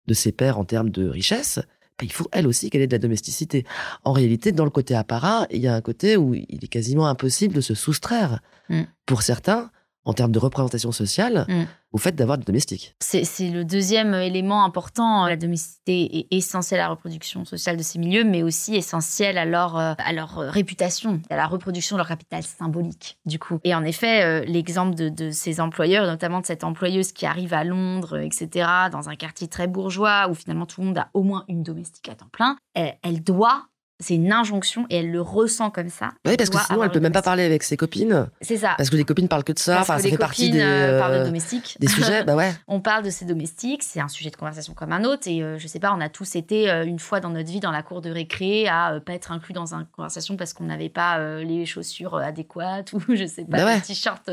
[0.08, 1.60] de ses pères en termes de richesse,
[2.02, 3.66] il faut elle aussi qu'elle ait de la domesticité.
[4.04, 7.08] En réalité, dans le côté apparat, il y a un côté où il est quasiment
[7.08, 8.40] impossible de se soustraire.
[8.70, 8.84] Mm.
[9.06, 9.72] Pour certains,
[10.06, 11.64] en termes de représentation sociale Mm.
[11.92, 12.96] au fait d'avoir des domestiques.
[13.00, 15.26] C'est le deuxième élément important.
[15.28, 19.46] La domesticité est essentielle à la reproduction sociale de ces milieux, mais aussi essentielle à
[19.46, 23.60] leur, euh, à leur euh, réputation, à la reproduction de leur capital symbolique, du coup.
[23.64, 27.54] Et en effet, euh, l'exemple de, de ces employeurs, notamment de cette employeuse qui arrive
[27.54, 31.24] à Londres, etc., dans un quartier très bourgeois, où finalement tout le monde a au
[31.24, 33.66] moins une domestique à temps plein, elle, elle doit...
[34.02, 36.12] C'est une injonction et elle le ressent comme ça.
[36.26, 38.76] Oui, parce que sinon, elle peut une même pas parler avec ses copines, C'est ça.
[38.78, 39.76] parce que les copines parlent que de ça.
[39.76, 41.76] Parce Enfin, que ça les fait partie copines des, euh, parlent de euh, domestiques.
[41.80, 42.24] des sujets.
[42.24, 42.54] bah ouais.
[42.68, 45.28] on parle de ces domestiques, c'est un sujet de conversation comme un autre.
[45.28, 47.60] Et euh, je sais pas, on a tous été euh, une fois dans notre vie
[47.60, 50.88] dans la cour de récré à pas être inclus dans une conversation parce qu'on n'avait
[50.90, 53.76] pas les chaussures adéquates ou je sais pas, Bah ouais.
[53.76, 54.30] le t-shirt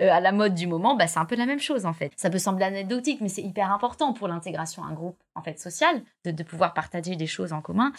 [0.00, 0.96] à la mode du moment.
[0.96, 2.12] Bah, c'est un peu la même chose en fait.
[2.16, 5.58] Ça peut sembler anecdotique, mais c'est hyper important pour l'intégration à un groupe en fait
[5.58, 7.92] social de, de pouvoir partager des choses en commun.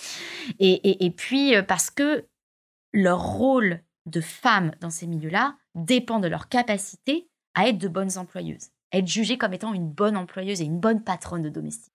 [0.59, 2.25] Et, et, et puis euh, parce que
[2.93, 8.17] leur rôle de femme dans ces milieux-là dépend de leur capacité à être de bonnes
[8.17, 11.93] employeuses, à être jugées comme étant une bonne employeuse et une bonne patronne de domestique.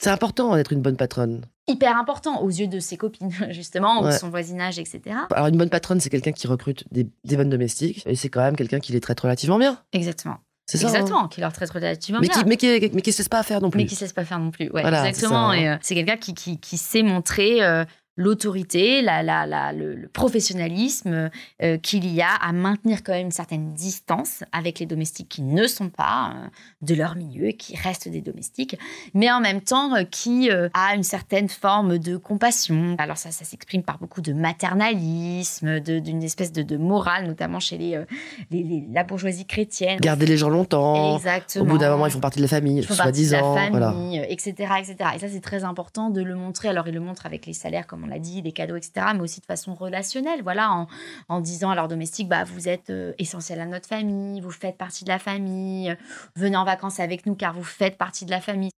[0.00, 1.44] C'est important d'être une bonne patronne.
[1.66, 5.16] Hyper important aux yeux de ses copines, justement, ou de son voisinage, etc.
[5.30, 8.40] Alors, une bonne patronne, c'est quelqu'un qui recrute des, des bonnes domestiques, et c'est quand
[8.40, 9.82] même quelqu'un qui les traite relativement bien.
[9.92, 10.38] Exactement.
[10.70, 10.86] C'est ça.
[10.86, 12.42] hein Exactement, qui leur traite relativement mais bien.
[12.42, 13.78] qui, mais, qui, mais qui laisse pas faire non plus.
[13.78, 14.66] mais qui ne cesse pas faire non plus.
[14.70, 15.48] Ouais, Voilà, exactement.
[15.48, 15.52] hein.
[15.54, 17.84] Et euh, c'est quelqu'un qui, qui, qui sait montrer euh,
[18.18, 21.30] l'autorité, la, la, la- le, le professionnalisme
[21.62, 25.42] euh, qu'il y a à maintenir quand même une certaine distance avec les domestiques qui
[25.42, 26.46] ne sont pas euh,
[26.82, 28.76] de leur milieu, qui restent des domestiques,
[29.14, 32.96] mais en même temps euh, qui a une certaine forme de compassion.
[32.98, 37.78] Alors ça, ça s'exprime par beaucoup de maternalisme, d'une espèce de, de morale, notamment chez
[37.78, 38.04] les,
[38.50, 40.00] les- les- la bourgeoisie chrétienne.
[40.00, 41.16] Garder les gens longtemps.
[41.16, 41.64] Exactement.
[41.64, 43.54] Au bout d'un moment, ils font partie de la famille, Ils font partie de soi-disant.
[43.54, 44.30] la famille, Voilà.
[44.30, 44.96] etc., etc.
[45.14, 46.68] Et ça, c'est très important de le montrer.
[46.68, 49.20] Alors, ils le montrent avec les salaires, comme on l'a dit, les cadeaux, etc., mais
[49.20, 50.42] aussi de façon relationnelle.
[50.42, 50.86] Voilà,
[51.28, 54.76] en, disant à leurs domestiques, bah, vous êtes euh, essentiel à notre famille, vous faites
[54.76, 55.96] partie de la famille,
[56.36, 58.70] venez en vacances avec nous car vous faites partie de la famille.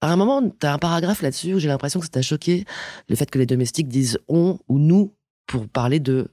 [0.00, 2.66] À un moment, tu as un paragraphe là-dessus où j'ai l'impression que ça t'a choqué
[3.08, 5.14] le fait que les domestiques disent on ou nous
[5.46, 6.28] pour parler de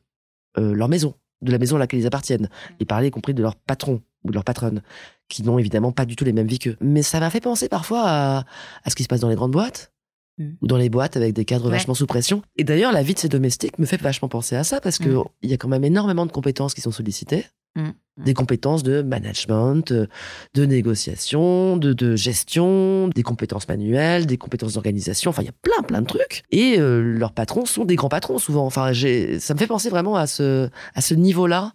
[0.57, 2.49] euh, leur maison, de la maison à laquelle ils appartiennent,
[2.81, 4.81] et parler y compris de leur patron ou de leur patronne,
[5.29, 6.75] qui n'ont évidemment pas du tout les mêmes vies qu'eux.
[6.81, 8.45] Mais ça m'a fait penser parfois à
[8.89, 9.93] ce qui se passe dans les grandes boîtes,
[10.37, 10.49] Mm.
[10.61, 11.71] ou dans les boîtes avec des cadres Ouais.
[11.71, 12.41] vachement sous pression.
[12.57, 15.11] Et d'ailleurs, la vie de ces domestiques me fait vachement penser à ça, parce qu'il
[15.11, 15.23] Mm.
[15.43, 17.45] il y a quand même énormément de compétences qui sont sollicitées.
[17.75, 17.89] Mm.
[18.25, 20.07] Des compétences de management, euh,
[20.53, 25.29] de négociation, de, de gestion, des compétences manuelles, des compétences d'organisation.
[25.29, 26.43] Enfin, il y a plein, plein de trucs.
[26.51, 28.65] Et euh, leurs patrons sont des grands patrons souvent.
[28.65, 31.71] Enfin, ça me fait penser vraiment à ce, à ce niveau-là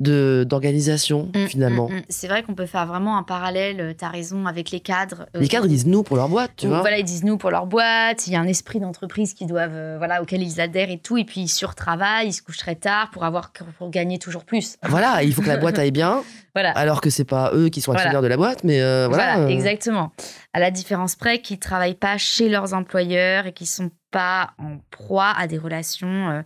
[0.00, 1.88] d'organisation Mm, finalement.
[1.88, 2.02] mm, mm.
[2.08, 5.26] C'est vrai qu'on peut faire vraiment un parallèle, tu as raison, avec les cadres.
[5.36, 6.80] euh, Les cadres ils disent nous pour leur boîte, tu vois.
[6.80, 8.26] Voilà, ils disent nous pour leur boîte.
[8.26, 11.18] Il y a un esprit d'entreprise qui doivent, euh, voilà, auquel ils adhèrent et tout.
[11.18, 14.76] Et puis ils surtravaillent, ils se couchent très tard pour avoir pour gagner toujours plus.
[14.88, 16.22] Voilà, il faut que la boîte aille bien,
[16.54, 16.70] Voilà.
[16.72, 18.00] alors que c'est pas eux qui sont Voilà.
[18.06, 19.34] actionnaires de la boîte, mais euh, voilà.
[19.34, 20.12] Voilà, euh, exactement.
[20.52, 24.78] À la différence près qu'ils travaillent pas chez leurs employeurs et qu'ils sont pas en
[24.90, 26.42] proie à des relations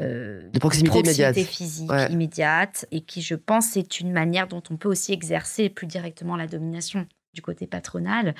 [0.00, 1.38] euh, De proximité immédiate.
[1.38, 2.10] physique Ouais.
[2.12, 6.36] immédiate et qui, je pense, c'est une manière dont on peut aussi exercer plus directement
[6.36, 8.34] la domination du côté patronal.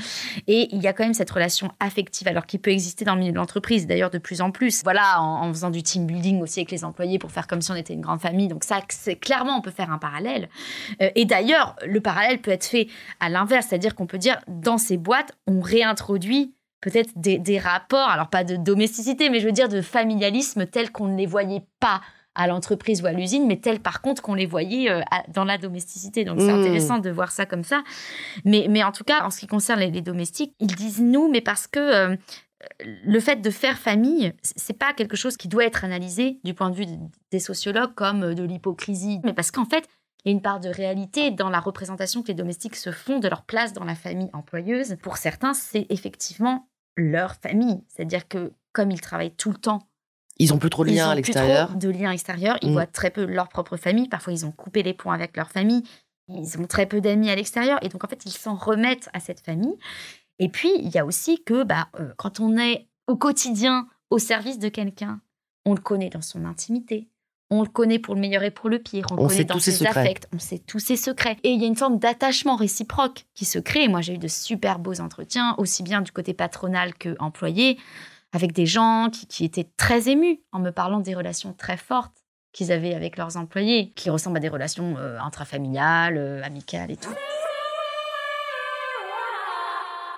[0.46, 3.20] Et il y a quand même cette relation affective, alors qui peut exister dans le
[3.20, 4.82] milieu de l'entreprise, d'ailleurs de plus en plus.
[4.84, 7.70] Voilà, en, en faisant du team building aussi avec les employés pour faire comme si
[7.70, 8.48] on était une grande famille.
[8.48, 10.48] Donc ça, c'est clairement, on peut faire un parallèle.
[11.02, 12.88] Euh, et d'ailleurs, le parallèle peut être fait
[13.20, 18.08] à l'inverse, c'est-à-dire qu'on peut dire, dans ces boîtes, on réintroduit peut-être des, des rapports,
[18.08, 21.64] alors pas de domesticité, mais je veux dire de familialisme tel qu'on ne les voyait
[21.80, 22.00] pas
[22.34, 25.44] à l'entreprise ou à l'usine, mais tel par contre qu'on les voyait euh, à- dans
[25.44, 26.24] la domesticité.
[26.24, 26.60] Donc c'est Mmh.
[26.60, 27.82] intéressant de voir ça comme ça.
[28.44, 31.28] Mais, mais en tout cas, en ce qui concerne les, les domestiques, ils disent nous,
[31.30, 32.16] mais parce que euh,
[33.04, 36.68] le fait de faire famille, c'est pas quelque chose qui doit être analysé du point
[36.70, 36.92] de vue de-
[37.30, 39.88] des sociologues comme euh, de l'hypocrisie, mais parce qu'en fait,
[40.30, 43.42] a une part de réalité dans la représentation que les domestiques se font de leur
[43.44, 44.96] place dans la famille employeuse.
[45.02, 47.82] Pour certains, c'est effectivement leur famille.
[47.88, 49.80] C'est-à-dire que comme ils travaillent tout le temps
[50.38, 51.74] Ils ont plus trop de liens à l'extérieur.
[51.76, 52.58] de liens extérieurs.
[52.62, 52.72] Ils Mm.
[52.72, 54.08] voient très peu leur propre famille.
[54.08, 55.82] Parfois, ils ont coupé les ponts avec leur famille.
[56.28, 57.78] Ils ont très peu d'amis à l'extérieur.
[57.82, 59.76] Et donc, en fait, ils s'en remettent à cette famille.
[60.38, 64.18] Et puis, il y a aussi que bah, euh, quand on est au quotidien au
[64.18, 65.20] service de quelqu'un,
[65.64, 67.08] on le connaît dans son intimité.
[67.50, 69.06] On le connaît pour le meilleur et pour le pire.
[69.10, 70.26] On, le On connaît sait dans tous ses affects.
[70.34, 71.36] On sait tous ses secrets.
[71.44, 73.86] Et il y a une forme d'attachement réciproque qui se crée.
[73.86, 77.78] Moi, j'ai eu de super beaux entretiens, aussi bien du côté patronal que employé,
[78.32, 82.26] avec des gens qui, qui étaient très émus en me parlant des relations très fortes
[82.56, 86.96] qu'ils avaient avec leurs employés, qui ressemblent à des relations euh, intrafamiliales, euh, amicales et
[86.96, 87.12] tout.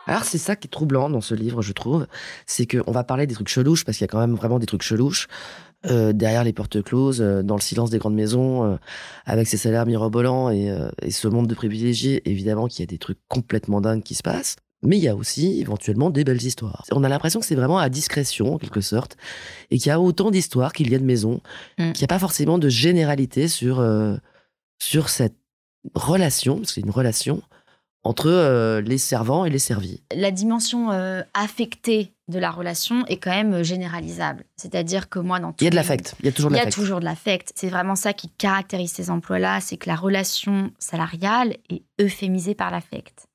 [0.07, 2.07] Alors c'est ça qui est troublant dans ce livre, je trouve,
[2.47, 4.65] c'est qu'on va parler des trucs chelouches parce qu'il y a quand même vraiment des
[4.65, 5.27] trucs chelouches.
[5.87, 8.77] Euh, derrière les portes closes, euh, dans le silence des grandes maisons, euh,
[9.27, 12.99] avec ses salaires mirobolants et, et ce monde de privilégiés, évidemment qu'il y a des
[12.99, 14.57] trucs complètement dingues qui se passent.
[14.83, 16.85] Mais il y a aussi éventuellement des belles histoires.
[16.93, 19.17] On a l'impression que c'est vraiment à discrétion, en quelque sorte,
[19.71, 21.41] et qu'il y a autant d'histoires qu'il y a de maisons,
[21.79, 21.93] Mm.
[21.93, 23.85] qu'il n'y a pas forcément de généralité sur,
[24.81, 25.37] sur cette
[25.95, 27.43] relation, parce que c'est une relation,
[28.09, 30.01] entre euh, les servants et les servis.
[30.15, 34.45] La dimension euh, affectée de la relation est quand même euh, généralisable.
[34.57, 36.59] C'est-à-dire que moi, dans Il y a de l'affect, il y a toujours de Il
[36.59, 36.81] y a l'affect.
[36.81, 37.53] toujours de l'affect.
[37.55, 42.71] C'est vraiment ça qui caractérise ces emplois-là, c'est que la relation salariale est euphémisée par
[42.71, 43.29] l'affect.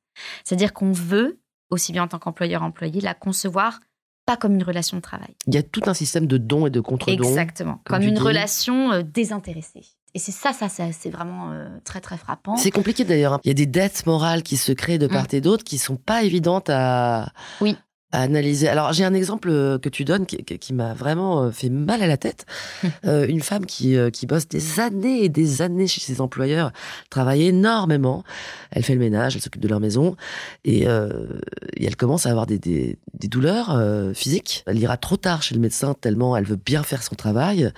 [0.44, 1.38] C'est-à-dire qu'on veut,
[1.70, 3.80] aussi bien en tant qu'employeur-employé, la concevoir
[4.26, 5.36] pas comme une relation de travail.
[5.46, 7.28] Il y a tout un système de dons et de contre-dons.
[7.28, 7.80] Exactement.
[7.84, 8.22] comme une dis.
[8.22, 9.84] relation désintéressée.
[10.16, 12.56] Et c'est ça, ça, ça, c'est vraiment euh, très, très frappant.
[12.56, 13.34] C'est compliqué d'ailleurs.
[13.34, 13.40] hein.
[13.44, 15.96] Il y a des dettes morales qui se créent de part et d'autre qui sont
[15.96, 17.64] pas évidentes à, Mm.
[17.64, 17.78] Oui.
[18.12, 18.68] à analyser.
[18.68, 22.08] Alors j'ai un exemple euh, que tu donnes qui, m'a vraiment euh, fait mal à
[22.08, 22.46] la tête.
[23.06, 26.72] Euh, une femme qui, qui bosse des années et des années chez ses employeurs,
[27.10, 28.24] travaille énormément.
[28.72, 30.16] Elle fait le ménage, elle s'occupe de leur maison
[30.64, 31.28] et, euh,
[31.76, 33.78] et elle commence à avoir des, des, des douleurs
[34.16, 34.64] physiques.
[34.68, 37.72] Elle ira trop tard chez le médecin tellement elle veut bien faire son travail.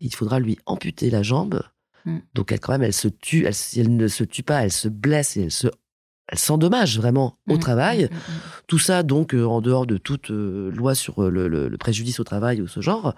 [0.00, 1.62] Il faudra lui amputer la jambe.
[2.04, 2.18] Mm.
[2.34, 3.46] Donc elle quand même elle se tue.
[3.46, 5.68] Elle, ne se tue pas, elle se blesse et elle se
[6.28, 8.04] elle s'endommage vraiment au Mm, travail.
[8.10, 8.20] mm, mm.
[8.68, 11.78] Tout ça, donc, euh, en dehors de toute euh, loi sur euh, le, le- le
[11.78, 13.14] préjudice au travail ou ce genre.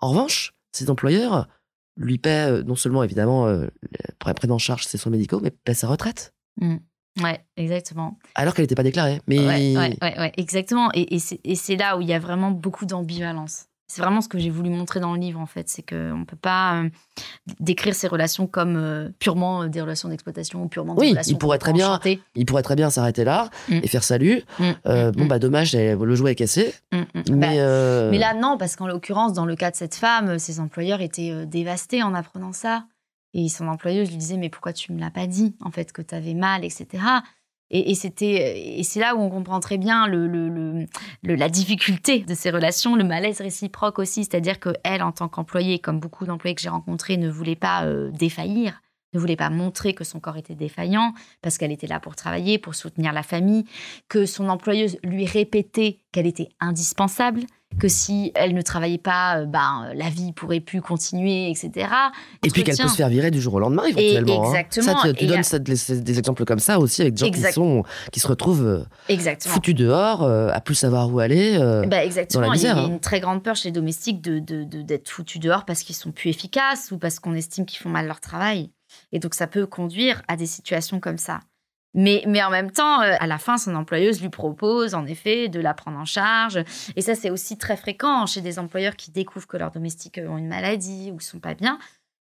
[0.00, 1.48] En revanche, ses employeurs
[1.96, 3.46] lui paient non seulement, évidemment,
[4.18, 6.34] pour prendre en charge ses soins médicaux, mais paient sa retraite.
[7.22, 8.18] Ouais, exactement.
[8.34, 9.20] Alors qu'elle n'était pas déclarée.
[9.26, 10.90] Mais Ouais, ouais, ouais, ouais, exactement.
[10.94, 13.66] Et, et c'est là où il y a vraiment beaucoup d'ambivalence.
[13.90, 15.68] C'est vraiment ce que j'ai voulu montrer dans le livre, en fait.
[15.68, 16.88] C'est qu'on ne peut pas euh,
[17.58, 21.34] décrire ces relations comme euh, purement euh, des relations d'exploitation ou purement des Oui, relations
[21.34, 21.98] il pourrait très bien
[22.36, 23.80] il pourrait très bien s'arrêter là Mm.
[23.82, 24.42] et faire salut.
[24.60, 26.72] Mm, Euh, mm, bon, bah, dommage, le jouet est cassé.
[26.92, 30.38] Mais, Bah, euh, Mais là, non, parce qu'en l'occurrence, dans le cas de cette femme,
[30.38, 32.84] ses employeurs étaient dévastés en apprenant ça.
[33.34, 36.02] Et son employeuse lui disait, mais pourquoi tu me l'as pas dit, en fait, que
[36.02, 36.86] tu avais mal, etc.
[37.72, 40.86] Et, c'était, et c'est là où on comprend très bien le-
[41.22, 44.24] la difficulté de ces relations, le malaise réciproque aussi.
[44.24, 47.84] C'est-à-dire que elle, en tant qu'employée, comme beaucoup d'employés que j'ai rencontrés, ne voulait pas
[47.84, 52.00] euh, défaillir, ne voulait pas montrer que son corps était défaillant, parce qu'elle était là
[52.00, 53.64] pour travailler, pour soutenir la famille,
[54.08, 57.42] que son employeuse lui répétait qu'elle était indispensable,
[57.78, 61.88] que si elle ne travaillait pas, euh, ben, la vie pourrait plus continuer, etc.
[62.44, 64.42] Et puis qu'elle peut se faire virer du jour au lendemain, éventuellement.
[64.42, 64.48] hein.
[64.48, 64.98] exactement.
[65.02, 67.52] Ça, tu, Et donnes des, des exemples comme ça aussi avec des gens qui, Exact.
[67.54, 69.54] sont, qui se retrouvent euh, Exactement.
[69.54, 71.56] foutus dehors, euh, à plus savoir où aller.
[71.58, 71.86] euh.
[71.86, 72.42] Bah, exactement.
[72.42, 72.90] dans la misère, Il y a hein.
[72.90, 75.96] une très grande peur chez les domestiques de, de- de- d'être foutus dehors parce qu'ils
[75.96, 78.70] sont plus efficaces ou parce qu'on estime qu'ils font mal leur travail.
[79.12, 81.40] Et donc, ça peut conduire à des situations comme ça.
[81.94, 85.48] Mais, mais en même temps, euh, à la fin, son employeuse lui propose, en effet,
[85.48, 86.62] de la prendre en charge.
[86.94, 90.28] Et ça, c'est aussi très fréquent chez des employeurs qui découvrent que leurs domestiques euh,
[90.28, 91.78] ont une maladie ou sont pas bien,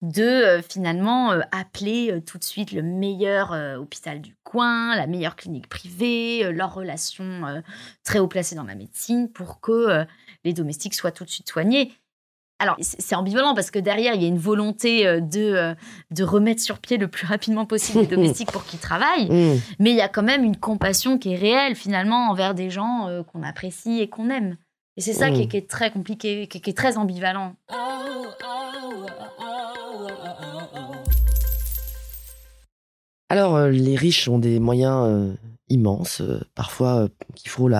[0.00, 5.68] de euh, finalement appeler tout de suite le meilleur hôpital du coin, la meilleure clinique
[5.68, 7.60] privée, leurs relations euh,
[8.02, 10.06] très haut placées dans la médecine pour que
[10.44, 11.92] les domestiques soient tout de suite soignés.
[12.62, 15.74] Alors, c'est ambivalent parce que derrière, il y a une volonté euh, de, euh,
[16.10, 19.30] de remettre sur pied le plus rapidement possible les domestiques pour qu'ils travaillent.
[19.30, 19.60] Mmh.
[19.78, 23.08] Mais il y a quand même une compassion qui est réelle, finalement, envers des gens
[23.08, 24.58] euh, qu'on apprécie et qu'on aime.
[24.98, 25.48] Et c'est ça qui, est, Mm.
[25.48, 27.54] qui est très compliqué, qui est, qui est très ambivalent.
[33.28, 35.32] Alors, euh, les riches ont des moyens euh,
[35.68, 37.78] immenses, euh, parfois qui frôlent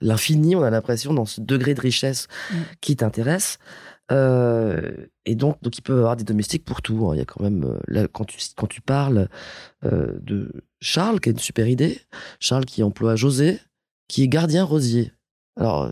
[0.00, 2.56] l'infini, on a l'impression, dans ce degré de richesse Mm.
[2.80, 3.58] qui t'intéresse.
[4.12, 7.08] Euh, et donc, donc, ils peuvent avoir des domestiques pour tout.
[7.08, 7.14] hein.
[7.14, 9.28] Il y a quand même, euh, là, quand, tu, quand tu parles
[9.84, 12.00] euh, de Charles, qui a une super idée,
[12.38, 13.58] Charles qui emploie José,
[14.08, 15.12] qui est gardien rosier.
[15.58, 15.90] Alors,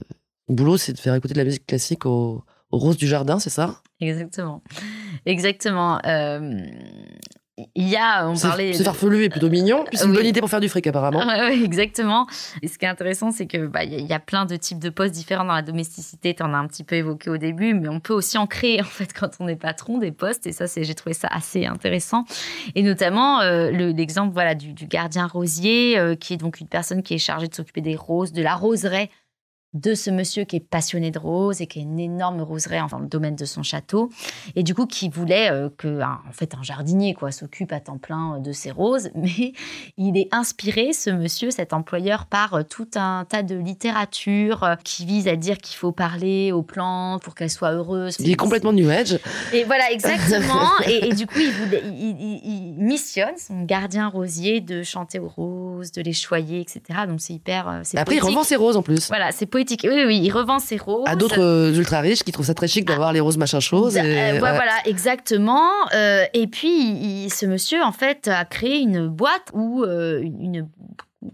[0.48, 3.38] son boulot, c'est de faire écouter de la musique classique aux, aux roses du jardin,
[3.38, 3.82] c'est ça?
[4.00, 4.62] Exactement.
[5.26, 5.98] Exactement.
[6.04, 6.62] Euh,
[7.76, 8.72] il y a, on C'est parlait.
[8.72, 10.16] c'est farfelu et plutôt mignon, puis c'est une Oui.
[10.16, 11.20] bonne idée pour faire du fric, apparemment.
[11.20, 12.26] Ouais, ouais, exactement.
[12.62, 14.90] Et ce qui est intéressant, c'est que bah, il y, a- plein de types de
[14.90, 16.34] postes différents dans la domesticité.
[16.34, 18.80] Tu en as un petit peu évoqué au début, mais on peut aussi en créer
[18.80, 20.46] en fait quand on est patron des postes.
[20.48, 22.24] Et ça, c'est j'ai trouvé ça assez intéressant.
[22.74, 26.66] Et notamment euh, le- l'exemple voilà du, du gardien rosier, euh, qui est donc une
[26.68, 29.10] personne qui est chargée de s'occuper des roses, de la roseraie
[29.74, 32.98] de ce monsieur qui est passionné de roses et qui a une énorme roseraie dans
[33.00, 34.08] le domaine de son château
[34.54, 37.80] et du coup qui voulait euh, que un- en fait un jardinier quoi s'occupe à
[37.80, 39.52] temps plein de ses roses mais
[39.96, 44.74] il est inspiré ce monsieur cet employeur par euh, tout un tas de littérature euh,
[44.84, 48.34] qui vise à dire qu'il faut parler aux plantes pour qu'elles soient heureuses Il est
[48.36, 49.18] complètement New Age.
[49.52, 50.68] et voilà, exactement.
[50.86, 55.18] et, et du coup, il, voulait- il- il- il missionne son gardien rosier de chanter
[55.18, 56.80] aux roses, de les choyer, etc.
[57.08, 57.68] Donc c'est hyper.
[57.68, 59.08] euh, c'est Après, il revend ses roses en plus.
[59.08, 61.04] Voilà, c'est poétique Oui, oui, il revend ses roses.
[61.06, 63.96] À d'autres euh, ultra riches qui trouvent ça très chic d'avoir les roses machin chose.
[63.96, 64.38] Euh, et- ouais, ouais.
[64.38, 65.68] Voilà, exactement.
[65.94, 70.68] Euh, et puis, il- ce monsieur, en fait, a créé une boîte ou une, une-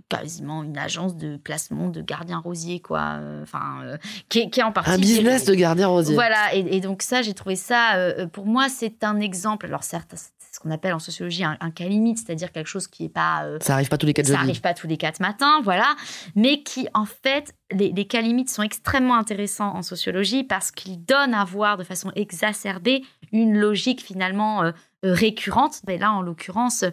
[0.09, 3.19] quasiment une agence de placement de gardiens rosiers, quoi.
[3.43, 3.97] Enfin, euh,
[4.29, 6.15] qui, est- qui est en partie Un business de gardien rosier.
[6.15, 9.67] Voilà, et, et donc ça, j'ai trouvé ça, euh, pour moi, c'est un exemple.
[9.67, 10.15] Alors certes,
[10.61, 13.45] ce qu'on appelle en sociologie un, un cas limite, c'est-à-dire quelque chose qui n'est pas...
[13.45, 14.45] euh, Ça arrive pas tous les quatre ça jeudis.
[14.45, 15.97] arrive pas tous les quatre matins, voilà,
[16.35, 21.03] mais qui en fait, les, les cas limites sont extrêmement intéressants en sociologie parce qu'ils
[21.03, 23.03] donnent à voir de façon exacerbée
[23.33, 24.73] une logique finalement euh,
[25.07, 25.81] euh, récurrente.
[25.89, 26.85] Et là, en l'occurrence,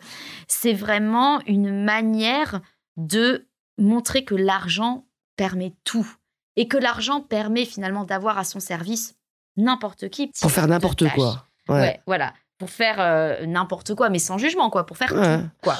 [0.47, 2.61] c'est vraiment une manière
[2.95, 3.47] de
[3.77, 5.05] montrer que l'argent
[5.35, 6.07] permet tout
[6.55, 9.15] et que l'argent permet finalement d'avoir à son service
[9.57, 10.31] n'importe qui.
[10.39, 11.45] Pour faire n'importe quoi.
[11.67, 11.75] Ouais.
[11.75, 11.99] Ouais.
[12.07, 12.33] voilà.
[12.57, 14.85] Pour faire euh, n'importe quoi, mais sans jugement, quoi.
[14.85, 15.37] Pour faire Ouais.
[15.39, 15.75] tout, quoi.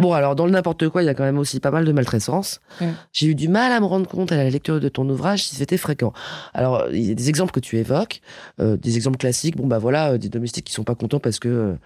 [0.00, 1.92] Bon, alors, dans le n'importe quoi, il y a quand même aussi pas mal de
[1.92, 2.60] maltraitance.
[2.80, 2.86] Mm.
[3.12, 5.54] J'ai eu du mal à me rendre compte à la lecture de ton ouvrage si
[5.54, 6.12] c'était fréquent.
[6.52, 8.20] Alors, il y a des exemples que tu évoques,
[8.60, 9.56] euh, des exemples classiques.
[9.56, 11.76] Bon, bah voilà, euh, des domestiques qui sont pas contents parce que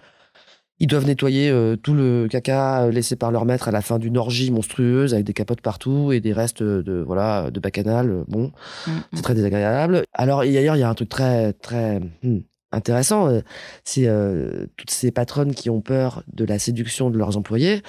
[0.81, 3.99] ils doivent nettoyer euh, tout le caca euh, laissé par leur maître à la fin
[3.99, 8.09] d'une orgie monstrueuse avec des capotes partout et des restes de, voilà, de bacchanal.
[8.09, 8.51] euh, Bon,
[8.87, 10.03] Mm, c'est très désagréable.
[10.13, 12.39] Alors, et d'ailleurs, il y a un truc très, très hmm,
[12.71, 13.29] intéressant.
[13.83, 17.83] C'est euh, toutes ces patronnes qui ont peur de la séduction de leurs employés,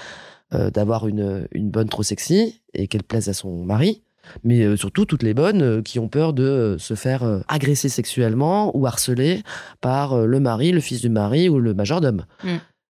[0.53, 4.03] euh, d'avoir une, une bonne trop sexy et qu'elle plaise à son mari.
[4.45, 9.43] Mais surtout toutes les bonnes qui ont peur de se faire agresser sexuellement ou harceler
[9.81, 12.25] par le mari, le fils du mari ou le majordome.
[12.45, 12.49] Mm.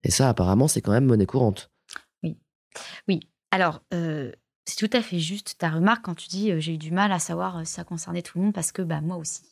[0.08, 1.70] Et ça, apparemment, c'est quand même monnaie courante.
[3.50, 4.32] Alors, euh,
[4.66, 7.12] c'est tout à fait juste ta remarque quand tu dis euh, j'ai eu du mal
[7.12, 9.42] à savoir euh, si ça concernait tout le monde parce que bah, moi aussi.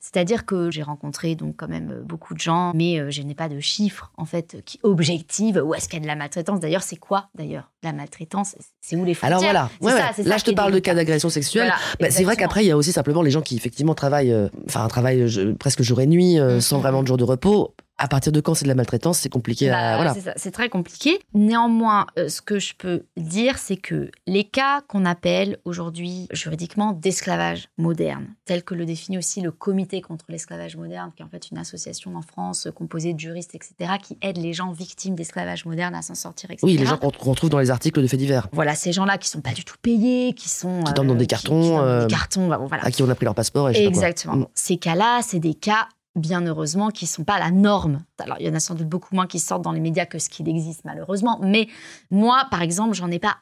[0.00, 3.58] C'est-à-dire que j'ai rencontré donc quand même beaucoup de gens, mais je n'ai pas de
[3.58, 6.60] chiffres en fait qui objectivent où est-ce qu'il y a de la maltraitance.
[6.60, 8.56] D'ailleurs, c'est quoi d'ailleurs la maltraitance?
[8.80, 9.36] C'est où les frontières?
[9.36, 10.12] Alors voilà, C'est Ouais, ça, ouais.
[10.14, 11.66] c'est là je te parle de cas d'agression sexuelle.
[11.66, 14.32] Voilà, Bah, c'est vrai qu'après, il y a aussi simplement les gens qui effectivement travaillent,
[14.32, 17.02] euh, enfin, un travail euh, presque jour et nuit, euh, Mm, sans mm, vraiment mm.
[17.02, 17.74] de jour de repos.
[17.98, 19.96] À partir de quand c'est de la maltraitance, c'est compliqué Bah, à.
[19.96, 20.14] Voilà.
[20.36, 21.18] c'est très compliqué.
[21.34, 26.92] Néanmoins, euh, ce que je peux dire, c'est que les cas qu'on appelle aujourd'hui juridiquement
[26.92, 31.28] d'esclavage moderne, tel que le définit aussi le Comité contre l'esclavage moderne, qui est en
[31.28, 35.14] fait une association en France euh, composée de juristes, etc., qui aide les gens victimes
[35.14, 36.64] d'esclavage moderne à s'en sortir, etc.
[36.66, 39.18] Oui, les gens qu'on qu'on retrouve dans les articles de faits divers, Voilà, ces gens-là
[39.18, 40.84] qui sont pas du tout payés, qui sont...
[40.84, 42.84] Qui dorment dans des cartons, qui dorment dans euh, des cartons, bah, voilà.
[42.84, 44.00] à qui on a pris leur passeport et je sais pas quoi.
[44.08, 44.50] Exactement.
[44.54, 45.88] Ces cas-là, c'est des cas,
[46.18, 48.04] bien heureusement, qui ne sont pas la norme.
[48.18, 50.18] Alors, il y en a sans doute beaucoup moins qui sortent dans les médias que
[50.18, 51.38] ce qu'il existe, malheureusement.
[51.42, 51.68] Mais
[52.10, 53.38] moi, par exemple, j'en ai pas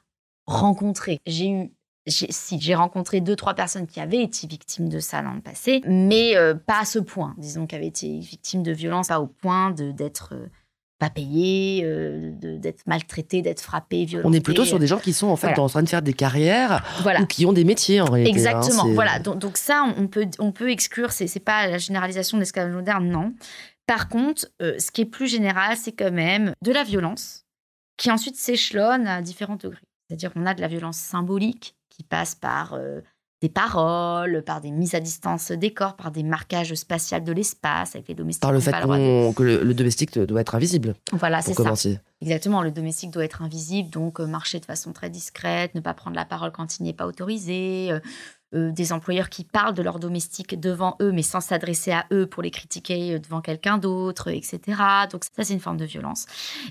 [0.46, 1.20] rencontré.
[1.26, 1.72] J'ai eu.
[2.08, 5.82] Si, j'ai rencontré deux, trois personnes qui avaient été victimes de ça dans le passé,
[5.86, 7.34] mais euh, pas à ce point.
[7.36, 10.46] Disons qu'avaient été victimes de violences, pas au point de d'être euh,
[10.98, 14.28] pas payées, euh, d'être maltraitées, d'être frappées, violentées.
[14.28, 15.62] On est plutôt sur des gens qui sont en fait Voilà.
[15.62, 17.20] en train de faire des carrières Voilà.
[17.20, 18.30] ou qui ont des métiers en réalité.
[18.30, 18.34] hein.
[18.34, 18.88] Exactement.
[18.94, 19.18] Voilà.
[19.18, 21.12] Donc, donc ça, on on peut, on peut exclure.
[21.12, 23.34] C'est, c'est pas la généralisation de l'esclavage moderne, non.
[23.86, 27.44] Par contre, euh, ce qui est plus général, c'est quand même de la violence
[27.98, 29.78] qui ensuite s'échelonne à différents degrés.
[30.08, 33.00] C'est-à-dire qu'on a de la violence symbolique qui passe par euh,
[33.42, 37.94] des paroles, par des mises à distance des corps, par des marquages spatials de l'espace
[37.94, 38.42] avec les domestiques.
[38.42, 41.74] Par le fait que le, le domestique doit être invisible Voilà, c'est ça.
[42.22, 45.92] Exactement, le domestique doit être invisible, donc euh, marcher de façon très discrète, ne pas
[45.92, 47.88] prendre la parole quand il n'est pas autorisé.
[47.92, 48.00] euh,
[48.54, 52.26] euh, des employeurs qui parlent de leurs domestiques devant eux, mais sans s'adresser à eux
[52.28, 54.60] pour les critiquer devant quelqu'un d'autre, etc.
[55.10, 56.26] Donc ça, c'est une forme de violence.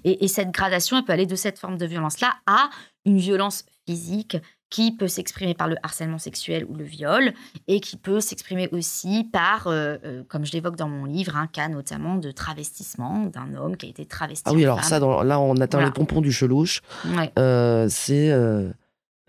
[0.06, 2.70] Et, et cette gradation, elle peut aller de cette forme de violence-là à
[3.04, 4.38] une violence physique
[4.70, 7.34] qui peut s'exprimer par le harcèlement sexuel ou le viol,
[7.68, 11.48] et qui peut s'exprimer aussi par, euh, euh, comme je l'évoque dans mon livre, un
[11.48, 14.44] cas notamment de travestissement d'un homme qui a été travesti.
[14.46, 14.90] Ah oui, alors femme.
[14.90, 15.88] ça, dans- là, on atteint Voilà.
[15.88, 16.82] le pompon du chelouche.
[17.16, 17.32] Ouais.
[17.38, 18.32] Euh, c'est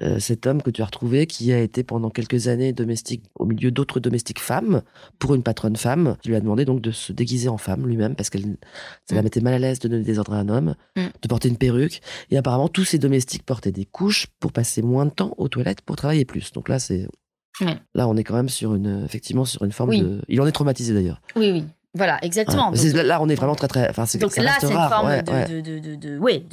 [0.03, 3.47] euh, cet homme que tu as retrouvé qui a été pendant quelques années domestique au
[3.47, 4.82] milieu d'autres domestiques femmes
[5.18, 8.14] pour une patronne femme qui lui a demandé donc de se déguiser en femme lui-même
[8.14, 8.57] parce qu'elle
[9.09, 9.24] ça la Mm.
[9.24, 11.07] mettait mal à l'aise de donner des ordres à un homme, Mm.
[11.22, 15.07] de porter une perruque et apparemment tous ces domestiques portaient des couches pour passer moins
[15.07, 16.53] de temps aux toilettes pour travailler plus.
[16.53, 17.09] Donc là c'est
[17.94, 20.01] là on est quand même sur une effectivement sur une forme Oui.
[20.03, 21.22] de il en est traumatisé d'ailleurs.
[21.36, 21.64] Oui, oui.
[21.97, 22.70] Voilà, exactement.
[22.70, 24.90] Donc, là on est vraiment très très enfin c'est donc ça là, c'est une rare,
[24.90, 25.62] forme ouais, de, ouais.
[25.62, 26.44] De, de, ouais,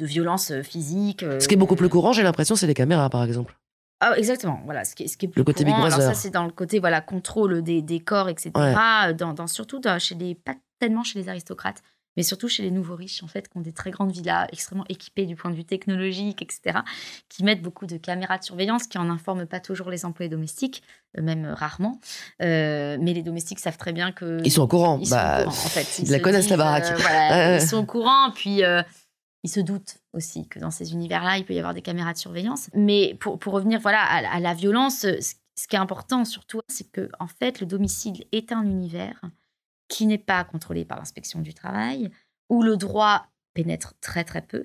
[0.00, 1.22] violence euh, physique.
[1.22, 3.54] euh, Ce qui est beaucoup plus courant, j'ai l'impression, c'est les caméras, par exemple.
[4.00, 4.60] Ah, exactement.
[4.64, 5.86] Voilà, ce qui est, ce qui est plus Le côté Big courant.
[5.86, 6.14] Alors Brother.
[6.14, 8.50] ça, c'est dans le côté voilà contrôle des, des corps, etc.
[8.56, 11.82] Euh, Dans, dans- surtout dans- chez les pas tellement chez les aristocrates,
[12.16, 14.84] mais surtout chez les nouveaux riches en fait, qui ont des très grandes villas extrêmement
[14.88, 16.80] équipées du point de vue technologique, etc.
[17.28, 20.82] Qui mettent beaucoup de caméras de surveillance, qui en informent pas toujours les employés domestiques,
[21.20, 22.00] même euh, rarement.
[22.42, 24.98] Euh, mais les domestiques savent très bien que Ils sont au courant.
[25.00, 25.98] Ils sont Bah, au courant, en fait.
[26.00, 26.84] ils la se connaissent, la baraque.
[26.90, 27.56] euh, voilà.
[27.62, 28.30] Ils sont au courant.
[28.34, 28.82] Puis, euh,
[29.44, 32.18] ils se doutent aussi que dans ces univers-là, il peut y avoir des caméras de
[32.18, 32.70] surveillance.
[32.74, 37.08] Mais pour, pour revenir voilà, à, la violence, ce qui est important surtout, c'est que
[37.18, 39.20] en fait, le domicile est un univers
[39.92, 42.10] qui n'est pas contrôlé par l'inspection du travail,
[42.48, 44.64] où le droit pénètre très très peu,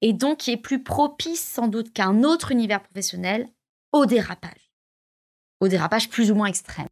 [0.00, 3.46] et donc qui est plus propice sans doute qu'un autre univers professionnel
[3.92, 4.72] au dérapage,
[5.60, 6.86] au dérapage plus ou moins extrême.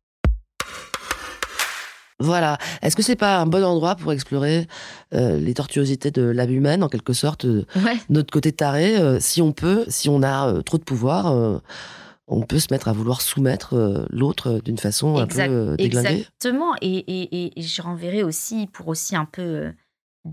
[2.18, 2.58] Voilà.
[2.82, 4.68] Est-ce que c'est pas un bon endroit pour explorer
[5.14, 7.66] euh, les tortuosités de l'âme humaine, en quelque sorte, euh,
[8.08, 11.60] notre côté taré euh, Si on peut, si on a trop de pouvoir,
[12.28, 16.08] on peut se mettre à vouloir soumettre l'autre d'une façon un peu déglinguée.
[16.08, 16.74] Exactement.
[16.80, 19.72] Et, et, je renverrai aussi, pour aussi un peu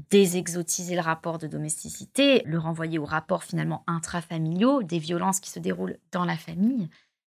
[0.09, 5.59] désexotiser le rapport de domesticité, le renvoyer aux rapports finalement intrafamiliaux, des violences qui se
[5.59, 6.89] déroulent dans la famille.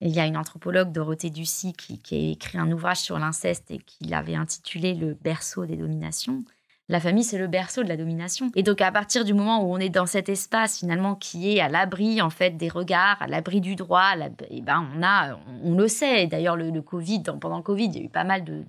[0.01, 3.71] Il y a une anthropologue, Dorothée Ducy, qui, qui a écrit un ouvrage sur l'inceste
[3.71, 6.43] et qui l'avait intitulé Le berceau des dominations.
[6.89, 8.51] La famille, c'est le berceau de la domination.
[8.55, 11.61] Et donc, à partir du moment où on est dans cet espace, finalement, qui est
[11.61, 15.39] à l'abri, en fait, des regards, à l'abri du droit, et eh ben, on a,
[15.63, 16.27] on, le sait.
[16.27, 18.63] D'ailleurs, le, Covid, pendant le Covid, il y a eu pas mal de,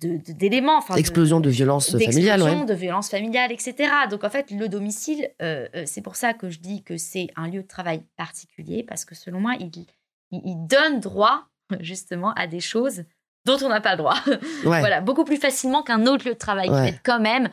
[0.00, 0.80] d'éléments.
[0.80, 2.40] De, explosion de, violence familiale.
[2.40, 3.90] Explosion de violence familiale, etc.
[4.10, 7.28] Donc, en fait, le domicile, euh, euh, c'est pour ça que je dis que c'est
[7.36, 9.70] un lieu de travail particulier, parce que selon moi, il
[10.30, 11.46] il, donne droit
[11.80, 13.04] justement à des choses
[13.44, 14.16] dont on n'a pas le droit.
[14.64, 17.48] voilà, beaucoup plus facilement qu'un autre lieu de travail qui est quand même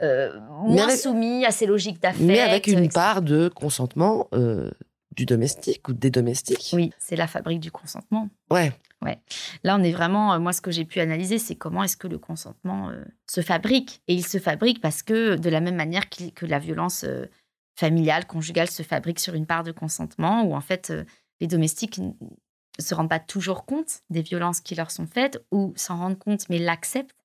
[0.00, 2.24] euh, moins soumis à ces logiques d'affaires.
[2.24, 4.70] Mais avec une part de consentement euh,
[5.16, 6.70] du domestique ou des domestiques.
[6.72, 8.28] Oui, c'est la fabrique du consentement.
[8.50, 8.72] Ouais.
[9.02, 9.18] Ouais.
[9.64, 10.34] Là, on est vraiment.
[10.34, 12.92] Euh, moi, ce que j'ai pu analyser, c'est comment est-ce que le consentement
[13.28, 14.02] se fabrique.
[14.06, 17.04] Et il se fabrique parce que, de la même manière que la violence
[17.76, 20.92] familiale, conjugale se fabrique sur une part de consentement, où en fait,
[21.40, 22.00] les domestiques
[22.78, 26.48] se rendent pas toujours compte des violences qui leur sont faites ou s'en rendent compte
[26.48, 27.16] mais l'acceptent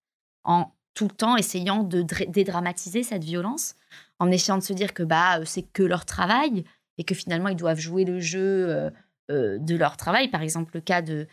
[0.43, 3.75] en tout le temps essayant de dédramatiser cette violence,
[4.19, 6.63] en essayant de se dire que bah c'est que leur travail
[6.97, 8.89] et que finalement ils doivent jouer le jeu euh,
[9.31, 10.27] euh, de leur travail.
[10.27, 11.27] Par exemple, le cas de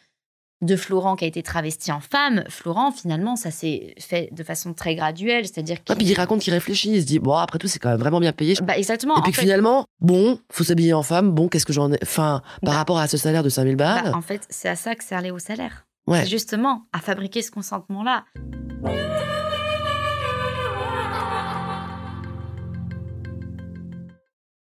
[0.63, 4.75] de Florent qui a été travesti en femme, Florent, finalement, ça s'est fait de façon
[4.75, 5.47] très graduelle.
[5.47, 5.93] C'est-à-dire qu'il.
[5.93, 8.01] Ah, puis il raconte qu'il réfléchit, il se dit, bon, après tout, c'est quand même
[8.01, 8.55] vraiment bien payé.
[8.63, 9.19] Bah, exactement.
[9.19, 11.99] Et puis finalement, bon, faut s'habiller en femme, bon, qu'est-ce que j'en ai.
[12.03, 14.05] Enfin, par bah rapport à ce salaire de 5000 balles.
[14.05, 15.87] Bah, en fait, c'est à ça que servait au salaire.
[16.07, 16.27] Ouais.
[16.27, 18.25] justement à fabriquer ce consentement-là.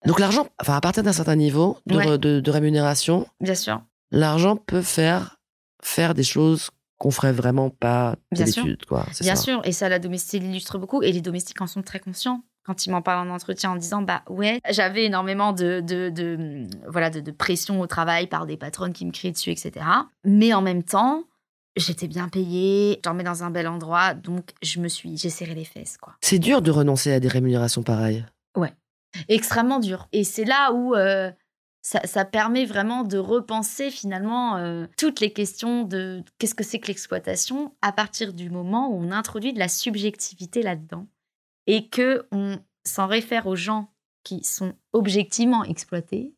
[0.05, 3.81] Donc l'argent, enfin à partir d'un certain niveau de, de rémunération, bien sûr,
[4.11, 5.40] l'argent peut faire
[5.81, 8.85] faire des choses qu'on ferait vraiment pas d'habitude.
[8.85, 9.05] Quoi.
[9.21, 12.43] Bien sûr, et ça, la domestique l'illustre beaucoup, et les domestiques en sont très conscients.
[12.63, 17.09] Quand ils m'en parlent en entretien en disant bah ouais j'avais énormément de, de, voilà
[17.09, 19.83] de, pression au travail par des patronnes qui me crient dessus etc
[20.23, 21.23] mais en même temps
[21.75, 25.55] j'étais bien payée j'en mets dans un bel endroit donc je me suis j'ai serré
[25.55, 26.13] les fesses quoi.
[26.21, 28.23] C'est dur de renoncer à des rémunérations pareilles.
[28.55, 28.75] Ouais.
[29.27, 30.07] Extrêmement dur.
[30.11, 31.31] Et c'est là où euh,
[31.81, 36.87] ça, permet vraiment de repenser finalement euh, toutes les questions de qu'est-ce que c'est que
[36.87, 41.07] l'exploitation à partir du moment où on introduit de la subjectivité là-dedans
[41.67, 43.91] et que on s'en réfère aux gens
[44.23, 46.35] qui sont objectivement exploités,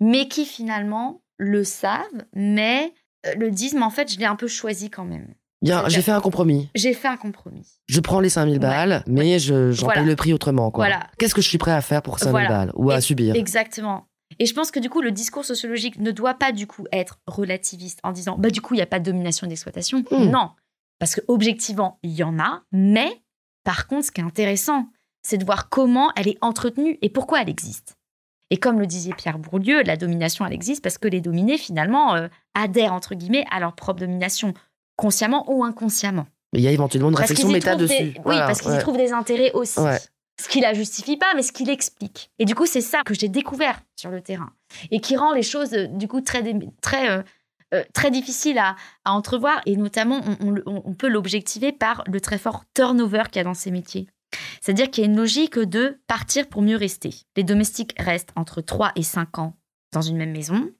[0.00, 2.94] mais qui finalement le savent, mais
[3.26, 5.34] euh, le disent, mais en fait, je l'ai un peu choisi quand même.
[5.62, 6.68] J'ai fait un compromis.
[6.74, 7.78] J'ai fait un compromis.
[7.86, 10.72] Je prends les 5000 balles, mais j'en paye le prix autrement.
[10.74, 11.06] Voilà.
[11.18, 13.36] Qu'est-ce que je suis prêt à faire pour 5000 balles ou à subir?
[13.36, 14.08] Exactement.
[14.42, 17.20] Et je pense que du coup, le discours sociologique ne doit pas du coup être
[17.28, 20.02] relativiste en disant, bah du coup, il n'y a pas de domination et d'exploitation.
[20.10, 20.30] Hmm.
[20.30, 20.50] Non,
[20.98, 23.22] parce que objectivement, il y en a, mais
[23.62, 24.88] par contre, ce qui est intéressant,
[25.22, 27.94] c'est de voir comment elle est entretenue et pourquoi elle existe.
[28.50, 32.16] Et comme le disait Pierre Bourdieu, la domination, elle existe parce que les dominés, finalement,
[32.16, 34.54] euh, adhèrent, entre guillemets, à leur propre domination,
[34.96, 36.26] consciemment ou inconsciemment.
[36.52, 38.16] Mais il y a éventuellement une réflexion méta dessus.
[38.24, 39.78] Oui, parce qu'ils y trouvent des intérêts aussi
[40.40, 42.30] ce qui la justifie pas, mais ce qui l'explique.
[42.38, 44.52] Et du coup, c'est ça que j'ai découvert sur le terrain
[44.90, 46.42] et qui rend les choses euh, du coup très
[46.80, 47.22] très euh,
[47.74, 49.60] euh, très difficiles à, entrevoir.
[49.66, 53.70] Et notamment, on, peut l'objectiver par le très fort turnover qu'il y a dans ces
[53.70, 54.08] métiers.
[54.60, 57.10] C'est-à-dire qu'il y a une logique de partir pour mieux rester.
[57.36, 59.56] Les domestiques restent entre 3 et 5 ans
[59.92, 60.70] dans une même maison.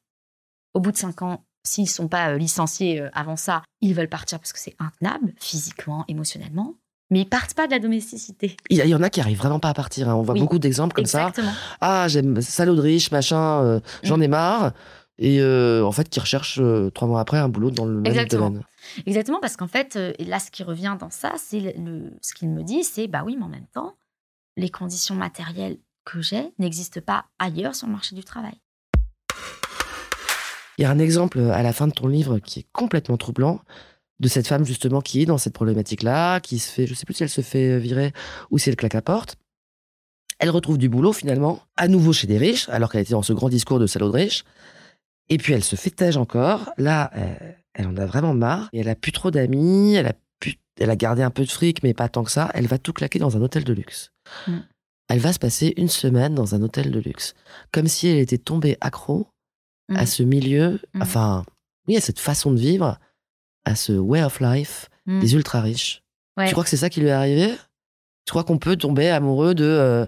[0.75, 4.39] Au bout de 5 ans, s'ils ne sont pas licenciés avant ça, ils veulent partir
[4.39, 6.77] parce que c'est intenable, physiquement, émotionnellement
[7.13, 8.57] mais ils partent pas de la domesticité.
[8.71, 10.09] Il y en a qui arrivent vraiment pas à partir.
[10.09, 10.15] Hein.
[10.15, 11.53] On voit beaucoup d'exemples comme exactement.
[11.53, 11.77] ça.
[11.83, 14.73] Ah, j'aime salaud de riche, machin, euh, j'en ai marre.
[15.19, 18.25] Et euh, en fait, qui recherchent euh, trois mois après un boulot dans le même
[18.25, 18.63] domaine.
[19.05, 22.63] Exactement, parce qu'en fait, là, ce qui revient dans ça, c'est le, ce qu'il me
[22.63, 23.95] dit, c'est bah oui, mais en même temps,
[24.57, 28.55] les conditions matérielles que j'ai n'existent pas ailleurs sur le marché du travail.
[30.79, 33.61] Il y a un exemple à la fin de ton livre qui est complètement troublant
[34.23, 37.15] de cette femme justement qui est dans cette problématique-là, qui se fait, je sais plus
[37.15, 38.13] si elle se fait virer
[38.51, 39.37] ou si elle claque la porte.
[40.39, 43.33] Elle retrouve du boulot finalement, à nouveau chez des riches, alors qu'elle était dans ce
[43.33, 44.45] grand discours de salaud de riche.
[45.29, 46.73] Et puis elle se fait tège encore.
[46.79, 47.35] Là, euh,
[47.75, 48.69] elle en a vraiment marre.
[48.73, 49.95] Et elle a plus trop d'amis.
[49.95, 50.13] Elle a
[50.81, 52.51] elle a gardé un peu de fric, mais pas tant que ça.
[52.55, 54.11] Elle va tout claquer dans un hôtel de luxe.
[54.49, 54.59] Mm.
[55.09, 57.35] Elle va se passer une semaine dans un hôtel de luxe,
[57.73, 59.29] comme si elle était tombée accro
[59.95, 60.07] à Mm.
[60.07, 61.03] ce milieu, Mm.
[61.03, 61.45] enfin,
[61.87, 62.99] oui, à cette façon de vivre,
[63.65, 65.19] à ce way of life Mm.
[65.21, 66.03] des ultra riches.
[66.37, 66.47] Ouais.
[66.47, 67.49] Tu crois que c'est ça qui lui est arrivé?
[68.25, 70.07] Tu crois qu'on peut tomber amoureux de euh,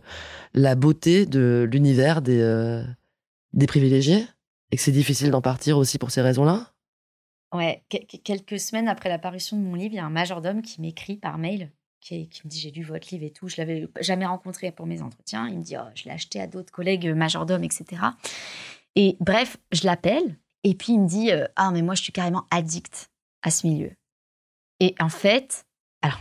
[0.54, 2.84] la beauté de l'univers des, euh,
[3.52, 4.24] des privilégiés?
[4.70, 6.70] Et que c'est difficile d'en partir aussi pour ces raisons-là?
[7.52, 10.62] Ouais, que- que- quelques semaines après l'apparition de mon livre, il y a un majordome
[10.62, 13.48] qui m'écrit par mail, qui, qui me dit j'ai lu votre livre et tout.
[13.48, 15.48] Je l'avais jamais rencontré pour mes entretiens.
[15.48, 17.84] Il me dit oh, je l'ai acheté à d'autres collègues majordomes, etc.
[18.94, 22.12] Et bref, je l'appelle et puis il me dit euh, ah mais moi je suis
[22.12, 23.10] carrément addict
[23.44, 23.92] à ce milieu.
[24.80, 25.64] Et en fait,
[26.02, 26.20] alors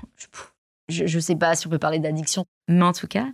[0.90, 3.26] je, je sais pas si on peut parler d'addiction, mais en tout cas,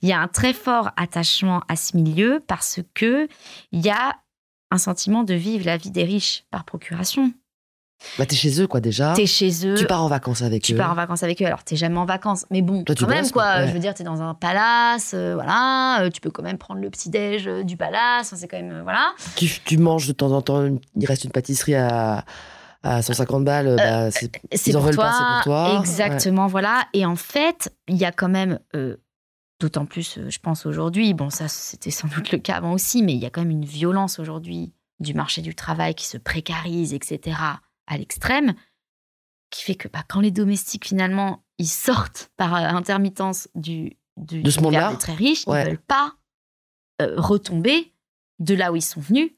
[0.00, 3.28] il y a un très fort attachement à ce milieu parce que
[3.72, 4.16] il y a
[4.70, 7.32] un sentiment de vivre la vie des riches par procuration.
[8.18, 9.14] Bah, t'es chez eux, quoi, déjà.
[9.14, 9.76] T'es chez eux.
[9.76, 10.76] Tu pars en vacances avec tu eux.
[10.76, 11.46] pars en vacances avec eux.
[11.46, 12.44] Alors, t'es jamais en vacances.
[12.50, 13.56] Mais bon, Toi, tu quand même, bosses, quoi.
[13.60, 13.68] Ouais.
[13.68, 16.02] Je veux dire, t'es dans un palace, euh, voilà.
[16.02, 18.34] euh, tu peux quand même prendre le petit-déj euh, du palace.
[18.36, 19.14] C'est quand même, voilà.
[19.36, 22.24] Tu, tu manges de temps en temps, il reste une pâtisserie à,
[22.84, 23.76] à 150 balles.
[23.76, 25.04] bah, c'est- C'est Ils en pour, toi.
[25.04, 25.78] pas, c'est pour toi.
[25.80, 26.86] Exactement, voilà.
[26.92, 28.96] Et en fait, il y a quand même, euh,
[29.60, 33.02] d'autant plus, euh, je pense aujourd'hui, bon, ça, c'était sans doute le cas avant aussi,
[33.02, 36.18] mais il y a quand même une violence aujourd'hui du marché du travail qui se
[36.18, 37.36] précarise, etc.,
[37.86, 38.54] à l'extrême,
[39.50, 44.42] qui fait que bah, quand les domestiques, finalement, ils sortent par euh, intermittence du, du
[44.42, 45.62] De ce monde-là très riches, Ouais.
[45.62, 46.14] ils veulent pas
[47.02, 47.92] euh, retomber
[48.40, 49.30] de là où ils sont venus.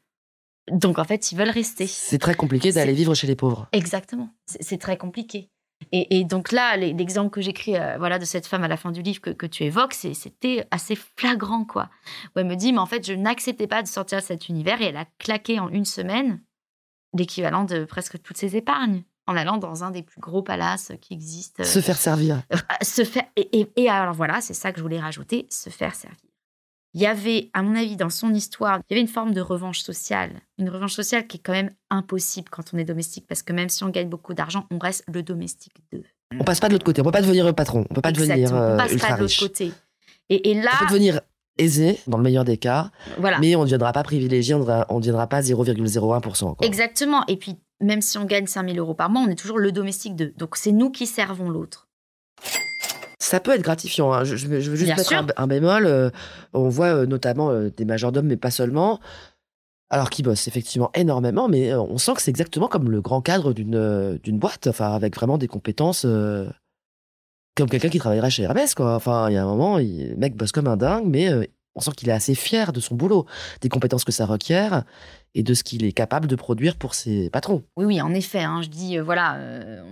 [0.70, 1.86] Donc, en fait, ils veulent rester.
[1.86, 3.68] C'est très compliqué d'aller vivre chez les pauvres.
[3.72, 4.30] Exactement.
[4.46, 5.48] C'est très compliqué.
[5.92, 8.90] Et, et donc là, l'exemple que j'écris euh, voilà, de cette femme à la fin
[8.92, 11.64] du livre que, que tu évoques, c'était assez flagrant.
[11.64, 11.90] quoi.
[12.34, 14.80] Où elle me dit, mais en fait, je n'acceptais pas de sortir de cet univers
[14.80, 16.40] et elle a claqué en une semaine
[17.16, 21.12] l'équivalent de presque toutes ses épargnes en allant dans un des plus gros palaces qui
[21.14, 21.62] existent.
[21.64, 22.42] Se faire servir.
[22.52, 25.68] Euh, se faire et, et- et alors voilà, c'est ça que je voulais rajouter, se
[25.68, 26.18] faire servir.
[26.96, 29.42] Il y avait, à mon avis, dans son histoire, il y avait une forme de
[29.42, 33.42] revanche sociale, une revanche sociale qui est quand même impossible quand on est domestique, parce
[33.42, 36.04] que même si on gagne beaucoup d'argent, on reste le domestique d'eux.
[36.40, 37.02] On passe pas de l'autre côté.
[37.02, 37.84] On peut pas devenir patron.
[37.90, 38.62] On peut pas devenir Exactement.
[38.62, 39.72] euh, on passe ultra pas de l'autre côté.
[40.30, 41.20] Et, et là, On peut devenir
[41.58, 43.40] aisé, dans le meilleur des cas, voilà.
[43.40, 46.56] mais on ne deviendra pas privilégié, on ne deviendra, pas 0,01%.
[46.56, 46.66] quoi.
[46.66, 47.26] Exactement.
[47.26, 50.16] Et puis, même si on gagne 5000 euros par mois, on est toujours le domestique
[50.16, 50.32] d'eux.
[50.38, 51.85] Donc, c'est nous qui servons l'autre.
[53.18, 54.12] Ça peut être gratifiant.
[54.12, 54.24] hein.
[54.24, 55.18] Je, je veux juste Bien mettre sûr.
[55.18, 55.86] un, un bémol.
[55.86, 56.10] euh,
[56.52, 59.00] on voit euh, notamment euh, des majordomes, mais pas seulement.
[59.88, 63.52] Alors qui bossent effectivement énormément, mais on sent que c'est exactement comme le grand cadre
[63.52, 66.04] d'une d'une boîte, enfin avec vraiment des compétences
[67.56, 68.94] comme quelqu'un qui travaillerait chez Hermès, quoi.
[68.96, 71.30] Enfin, il y a un moment, il- le mec bosse comme un dingue, mais
[71.76, 73.26] on sent qu'il est assez fier de son boulot,
[73.60, 74.82] des compétences que ça requiert
[75.38, 77.62] et de ce qu'il est capable de produire pour ses patrons.
[77.76, 78.42] Oui, oui, en effet.
[78.42, 79.34] hein, je dis, euh, voilà.
[79.36, 79.84] euh,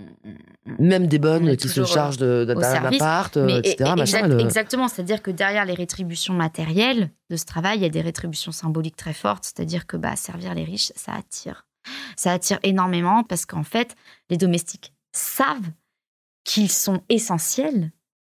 [0.79, 3.91] Même des On bonnes qui se chargent d'un appart, euh, etc.
[3.95, 7.85] machin, exact- le- Exactement, c'est-à-dire que derrière les rétributions matérielles de ce travail, il y
[7.85, 11.67] a des rétributions symboliques très fortes, c'est-à-dire que bah, servir les riches, ça attire.
[12.17, 13.95] Ça attire énormément parce qu'en fait,
[14.31, 15.69] les domestiques savent
[16.43, 17.91] qu'ils sont essentiels.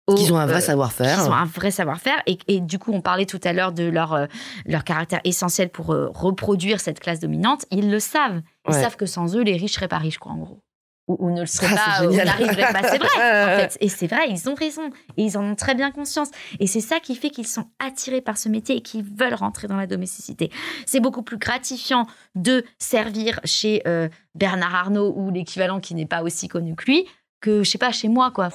[0.06, 1.18] Au- qu'ils ont un vrai euh, savoir-faire.
[1.18, 2.20] qu'ils ont un vrai savoir-faire.
[2.26, 4.26] Et, et du coup, on parlait tout à l'heure de leur, euh,
[4.66, 7.64] leur caractère essentiel pour euh, reproduire cette classe dominante.
[7.70, 8.40] Ils le savent.
[8.68, 8.82] Ils Ouais.
[8.82, 10.60] savent que sans eux, les riches seraient pas riches, quoi, en gros.
[11.08, 12.82] Ou, ou ne le seraient Ah, pas, ou n'arriveraient pas.
[12.88, 13.76] C'est vrai, en fait.
[13.80, 14.90] Et c'est vrai, ils ont raison.
[15.16, 16.30] Et ils en ont très bien conscience.
[16.58, 19.68] Et c'est ça qui fait qu'ils sont attirés par ce métier et qu'ils veulent rentrer
[19.68, 20.50] dans la domesticité.
[20.84, 26.22] C'est beaucoup plus gratifiant de servir chez euh, Bernard Arnault ou l'équivalent qui n'est pas
[26.24, 27.06] aussi connu que lui
[27.40, 28.48] que, je sais pas, chez moi, quoi.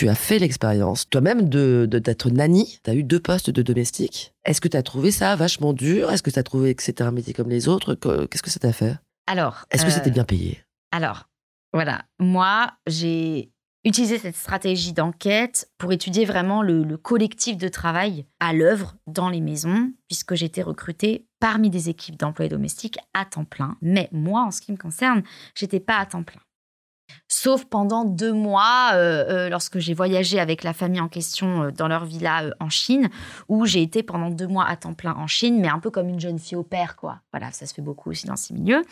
[0.00, 2.78] Tu as fait l'expérience toi-même de d'être nanny.
[2.82, 4.32] Tu as eu deux postes de domestique.
[4.46, 6.10] Est-ce que tu as trouvé ça vachement dur?
[6.10, 7.94] Est-ce que tu as trouvé que c'était un métier comme les autres?
[7.94, 8.96] Que- Qu'est-ce que ça t'a fait?
[9.26, 9.66] Alors.
[9.70, 10.64] Est-ce que euh, c'était bien payé?
[10.90, 11.28] Alors,
[11.74, 13.52] voilà, moi, j'ai
[13.84, 19.28] utilisé cette stratégie d'enquête pour étudier vraiment le, le collectif de travail à l'œuvre dans
[19.28, 23.76] les maisons, puisque j'étais recrutée parmi des équipes d'employés domestiques à temps plein.
[23.82, 25.22] Mais moi, en ce qui me concerne,
[25.54, 26.40] j'étais pas à temps plein.
[27.42, 31.70] Sauf pendant deux mois, euh, euh, lorsque j'ai voyagé avec la famille en question euh,
[31.70, 33.08] dans leur villa euh, en Chine,
[33.48, 36.10] où j'ai été pendant deux mois à temps plein en Chine, mais un peu comme
[36.10, 37.20] une jeune fille au père, quoi.
[37.32, 38.82] Voilà, ça se fait beaucoup aussi dans ces milieux.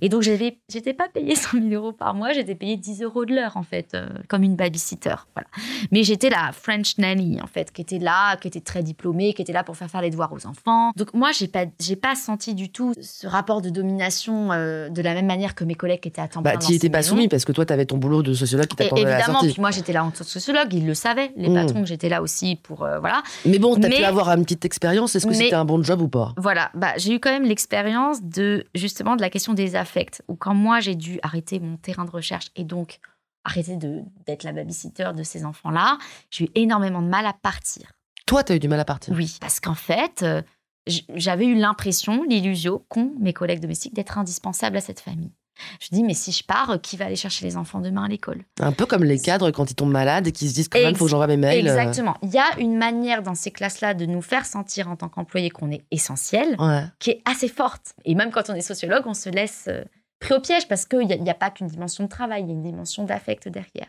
[0.00, 3.26] Et donc, j'avais, j'étais pas payée 100 000 euros par mois, j'étais payée 10 euros
[3.26, 3.94] de l'heure, en fait,
[4.28, 5.16] comme une babysitter.
[5.34, 5.48] Voilà.
[5.92, 9.42] Mais j'étais la French nanny, en fait, qui était là, qui était très diplômée, qui
[9.42, 10.92] était là pour faire faire les devoirs aux enfants.
[10.96, 15.12] Donc, moi, j'ai pas, j'ai pas senti du tout ce rapport de domination de la
[15.12, 16.60] même manière que mes collègues qui étaient à temps Bah, plein.
[16.60, 18.76] tu dans étais pas soumis parce que toi, tu avais ton boulot de sociologue qui
[18.76, 19.52] t'attendait à la évidemment, sortie.
[19.54, 21.54] puis moi j'étais là en tant que sociologue, ils le savaient, les Mm.
[21.54, 23.22] patrons j'étais là aussi pour euh, voilà.
[23.44, 25.14] Mais bon, t'as pu Mais- avoir une petite expérience.
[25.16, 26.32] Est-ce que Mais- c'était un bon job ou pas?
[26.36, 30.36] Voilà, bah, j'ai eu quand même l'expérience de justement de la question des affects, où
[30.36, 32.98] quand moi j'ai dû arrêter mon terrain de recherche et donc
[33.44, 35.98] arrêter de- d'être la babysitter de ces enfants-là,
[36.30, 37.90] j'ai eu énormément de mal à partir.
[38.26, 39.12] Toi, t'as eu du mal à partir?
[39.16, 40.42] Oui, parce qu'en fait, euh,
[41.16, 45.32] j'avais eu l'impression, l'illusion, qu'ont mes collègues domestiques d'être indispensables à cette famille.
[45.80, 48.42] Je dis, mais si je pars, qui va aller chercher les enfants demain à l'école?
[48.60, 50.90] Un peu comme les cadres quand ils tombent malades et qui se disent quand même,
[50.90, 51.66] Ex- faut que j'envoie mes mails.
[51.68, 52.16] euh, Exactement.
[52.22, 55.50] Il y a une manière dans ces classes-là de nous faire sentir en tant qu'employés
[55.50, 56.56] qu'on est essentiel.
[56.58, 56.84] Ouais.
[56.98, 57.94] qui est assez forte.
[58.04, 59.82] Et même quand on est sociologue, on se laisse euh,
[60.20, 62.50] pris au piège parce qu'il n'y a, il pas qu'une dimension de travail, il y
[62.50, 63.86] a une dimension d'affect derrière.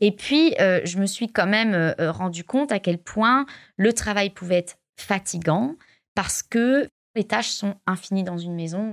[0.00, 3.46] Et puis, euh, je me suis quand même euh, rendu compte à quel point
[3.76, 5.74] le travail pouvait être fatigant
[6.14, 8.92] parce que les tâches sont infinies dans une maison.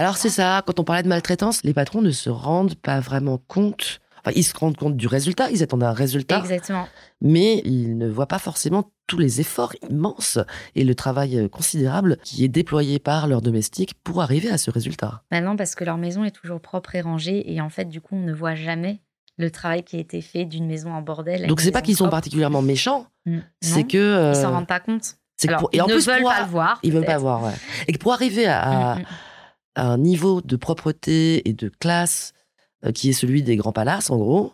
[0.00, 3.38] Alors c'est ça, quand on parlait de maltraitance, les patrons ne se rendent pas vraiment
[3.48, 4.00] compte.
[4.22, 6.86] Enfin, ils se rendent compte du résultat, ils attendent un résultat, Exactement.
[7.20, 10.38] mais ils ne voient pas forcément tous les efforts immenses
[10.74, 14.70] et le travail euh, considérable qui est déployé par leurs domestiques pour arriver à ce
[14.70, 15.22] résultat.
[15.30, 18.14] Maintenant, parce que leur maison est toujours propre et rangée, et en fait, du coup,
[18.16, 19.00] on ne voit jamais
[19.38, 21.46] le travail qui a été fait d'une maison en bordel.
[21.46, 23.38] Donc c'est pas qu'ils sont particulièrement méchants, Mm.
[23.60, 25.16] c'est que euh, Ils s'en rendent pas compte.
[25.46, 26.78] Alors, pour- et ils en ne plus veulent pour- pas voir.
[26.82, 27.52] ils veulent pas voir, ouais.
[27.88, 28.60] Et que pour arriver à,
[28.92, 29.04] à- Mm, mm.
[29.74, 32.32] À un niveau de propreté et de classe
[32.84, 34.52] euh, qui est celui des grands palaces, en gros,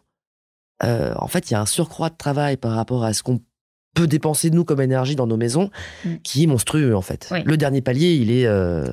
[0.83, 3.41] euh, en fait, il y a un surcroît de travail par rapport à ce qu'on
[3.95, 5.71] peut dépenser nous comme énergie dans nos maisons,
[6.05, 6.17] Mm.
[6.23, 7.29] qui est monstrueux en fait.
[7.31, 7.39] Oui.
[7.47, 8.85] Le dernier palier, il est euh,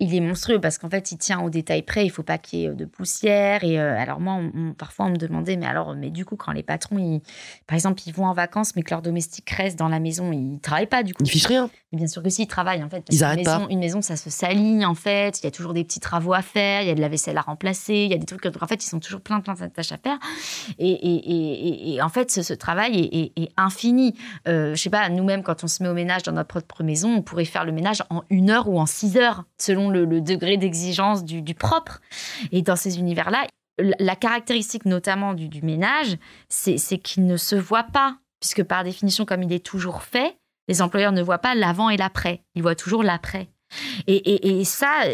[0.00, 2.04] il est monstrueux parce qu'en fait, il tient au détail près.
[2.04, 3.64] Il faut pas qu'il y ait de poussière.
[3.64, 6.36] Et euh, alors moi, on- on- parfois, on me demandait, mais alors, mais du coup,
[6.36, 7.20] quand les patrons, ils,
[7.66, 10.58] par exemple, ils vont en vacances, mais que leurs domestiques restent dans la maison, ils
[10.60, 11.22] travaillent pas du coup.
[11.24, 11.70] il fiche rien.
[11.92, 13.00] Mais bien sûr que si, ils travaillent en fait.
[13.06, 13.66] parce Ils arrêtent maison, pas.
[13.70, 15.40] Une maison, ça se saligne en fait.
[15.40, 16.82] Il y a toujours des petits travaux à faire.
[16.82, 17.94] Il y a de la vaisselle à remplacer.
[17.94, 18.44] Il y a des trucs.
[18.46, 20.18] En fait, ils sont toujours plein, plein de tâches à faire.
[20.78, 24.14] Et, et, et, et- et en fait, ce, ce travail est, est- est infini.
[24.48, 27.14] Euh, je sais pas, nous-mêmes, quand on se met au ménage dans notre propre maison,
[27.16, 30.56] on pourrait faire le ménage en une heure ou en six heures, selon le, degré
[30.56, 32.00] d'exigence du, propre.
[32.52, 33.46] Et dans ces univers-là,
[33.78, 36.16] la, caractéristique notamment du, ménage,
[36.48, 40.36] c'est qu'il ne se voit pas, puisque par définition, comme il est toujours fait,
[40.68, 42.42] les employeurs ne voient pas l'avant et l'après.
[42.54, 43.48] Ils voient toujours l'après.
[44.06, 45.04] Et, et- ça,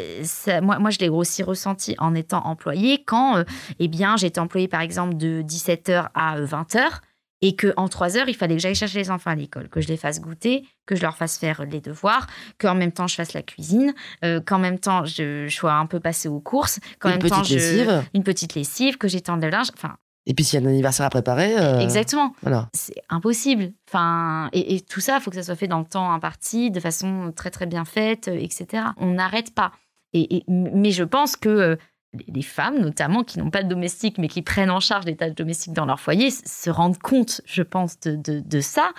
[0.60, 3.44] moi, moi, je l'ai aussi ressenti en étant employée quand, euh,
[3.78, 7.00] eh bien, j'étais employée par exemple de 17h à 20h
[7.43, 9.80] et que en 3 heures, il fallait que j'aille chercher les enfants à l'école, que
[9.80, 12.26] je les fasse goûter, que je leur fasse faire les devoirs,
[12.59, 13.93] qu'en même temps je fasse la cuisine,
[14.24, 17.43] euh, qu'en même temps je, je sois un peu passée aux courses, qu'en même temps
[17.43, 18.05] je- lessive.
[18.14, 19.68] une petite lessive, que j'étende le linge.
[19.76, 22.68] Enfin, Et puis s'il y a un anniversaire à préparer, euh, exactement Voilà.
[22.74, 23.72] c'est impossible.
[23.88, 26.70] Enfin, et, et tout ça, il faut que ça soit fait dans le temps imparti,
[26.70, 28.84] de façon très très bien faite, euh, etc.
[28.99, 29.72] On n'arrête pas.
[30.14, 31.76] Et, et- mais je pense que
[32.12, 35.34] les- femmes, notamment, qui n'ont pas de domestique, mais qui prennent en charge les tâches
[35.34, 38.92] domestiques dans leur foyer, se rendent compte, je pense, de, ça.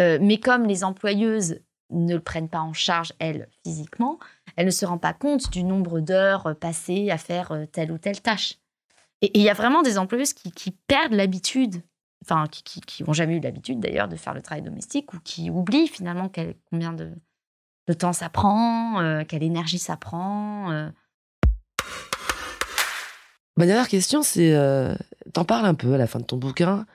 [0.00, 1.60] Euh, mais comme les employeuses
[1.90, 4.18] ne le prennent pas en charge, elles, physiquement,
[4.56, 7.92] elles ne se rendent pas compte du nombre d'heures euh, passées à faire euh, telle
[7.92, 8.54] ou telle tâche.
[9.22, 11.82] Et il y a vraiment des employeuses qui, perdent l'habitude
[12.22, 15.48] enfin qui, qui, ont jamais eu l'habitude d'ailleurs de faire le travail domestique ou qui
[15.48, 16.30] oublient finalement
[16.70, 17.12] combien de,
[17.94, 20.90] temps ça prend, quelle énergie ça prend.
[23.56, 24.94] Ma dernière question, c'est, euh,
[25.32, 26.86] t'en parles un peu à la fin de ton bouquin.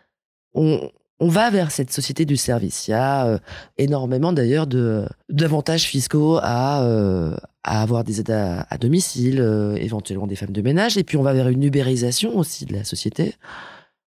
[0.53, 0.89] On,
[1.19, 2.87] on va vers cette société du service.
[2.87, 3.37] Il y a euh,
[3.77, 9.75] énormément d'ailleurs de d'avantages fiscaux à euh, à avoir des aides à, à domicile, euh,
[9.75, 12.83] éventuellement des femmes de ménage, et puis on va vers une ubérisation aussi de la
[12.83, 13.35] société.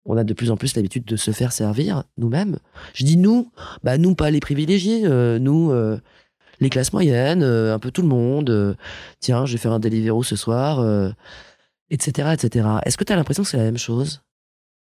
[0.05, 2.59] On a de plus en plus l'habitude de se faire servir nous-mêmes.
[2.93, 3.49] Je dis nous,
[3.83, 5.99] bah nous pas les privilégiés, euh, nous euh,
[6.59, 8.77] les classes moyennes, un peu tout le monde.
[9.19, 10.85] tiens, je vais faire un Deliveroo ce soir.
[11.89, 12.67] Etc., etc.
[12.85, 14.21] Est-ce que tu as l'impression que c'est la même chose?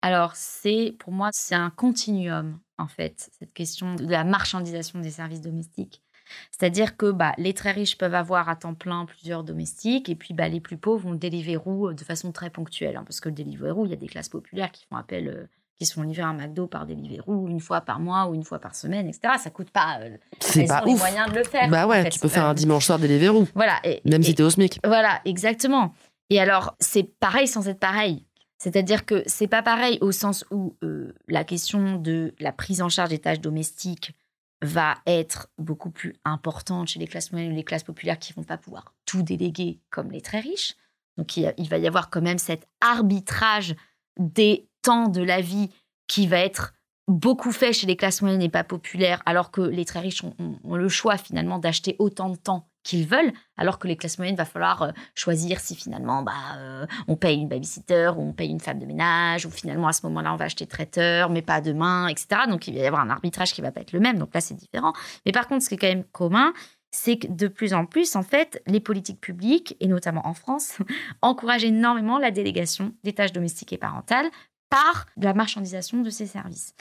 [0.05, 5.11] Alors c'est pour moi c'est un continuum en fait cette question de la marchandisation des
[5.13, 6.03] services domestiques.
[6.51, 10.35] C'est-à-dire que bah, les très riches peuvent avoir à temps plein plusieurs domestiques et puis
[10.35, 12.97] bah, les plus pauvres vont le Deliveroo euh, de façon très ponctuelle.
[12.97, 15.47] hein, parce que le Deliveroo, il y a des classes populaires qui font appel, euh,
[15.79, 18.61] qui se font livrer un McDo par Deliveroo une fois par mois ou une fois
[18.61, 19.35] par semaine, etc.
[19.39, 19.99] Ça coûte pas.
[20.01, 20.99] euh, C'est pas les ouf.
[21.01, 21.69] moyens de le faire.
[21.69, 22.11] Bah ouais, en fait.
[22.11, 23.79] tu peux faire un dimanche soir Deliveroo, Voilà.
[23.85, 24.79] Et, même et- si t'es au SMIC.
[24.85, 25.93] voilà, exactement.
[26.33, 28.25] Et alors, c'est pareil sans être pareil.
[28.57, 32.89] C'est-à-dire que c'est pas pareil au sens où euh, la question de la prise en
[32.89, 34.15] charge des tâches domestiques
[34.63, 38.45] va être beaucoup plus importante chez les classes moyennes ou les classes populaires qui vont
[38.45, 40.75] pas pouvoir tout déléguer comme les très riches.
[41.19, 43.75] Donc il, va y avoir quand même cet arbitrage
[44.19, 45.69] des temps de la vie
[46.07, 46.73] qui va être
[47.09, 50.77] beaucoup fait chez les classes moyennes et pas populaires, alors que les très riches ont
[50.77, 54.45] le choix finalement d'acheter autant de temps qu'ils veulent, alors que les classes moyennes, va
[54.45, 58.61] falloir euh, choisir si finalement bah, euh, on paye une babysitter ou on paye une
[58.61, 62.09] femme de ménage, ou finalement à ce moment-là on va acheter traiteur, mais pas demain,
[62.09, 62.43] etc.
[62.49, 64.41] Donc il va y avoir un arbitrage qui va pas être le même, donc là
[64.41, 64.93] c'est différent.
[65.27, 66.53] Mais par contre, ce qui est quand même commun,
[66.93, 70.79] c'est que de plus en plus, en fait, les politiques publiques, et notamment en France,
[71.23, 74.31] encouragent énormément la délégation des tâches domestiques et parentales
[74.69, 76.75] par la marchandisation de ces services.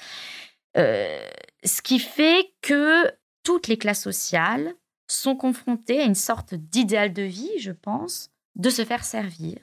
[0.78, 1.28] Euh,
[1.64, 3.12] ce qui fait que
[3.44, 4.74] toutes les classes sociales
[5.14, 9.58] sont confrontées à une sorte d'idéal de vie, je pense, de se faire servir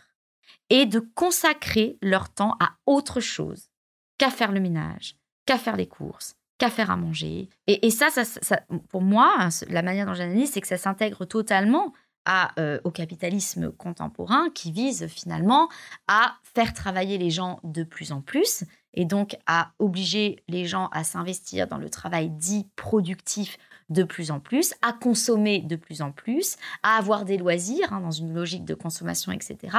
[0.71, 3.71] et de consacrer leur temps à autre chose
[4.19, 7.49] qu'à faire le ménage, qu'à faire les courses, qu'à faire à manger.
[7.67, 11.93] Et, ça, ça, pour moi, hein, la manière dont j'analyse, c'est que ça s'intègre totalement
[12.59, 15.71] euh, au capitalisme contemporain qui vise finalement
[16.09, 20.89] à faire travailler les gens de plus en plus et donc à obliger les gens
[20.93, 23.57] à s'investir dans le travail dit productif
[23.89, 28.01] de plus en plus, à consommer de plus en plus, à avoir des loisirs hein,
[28.01, 29.77] dans une logique de consommation, etc.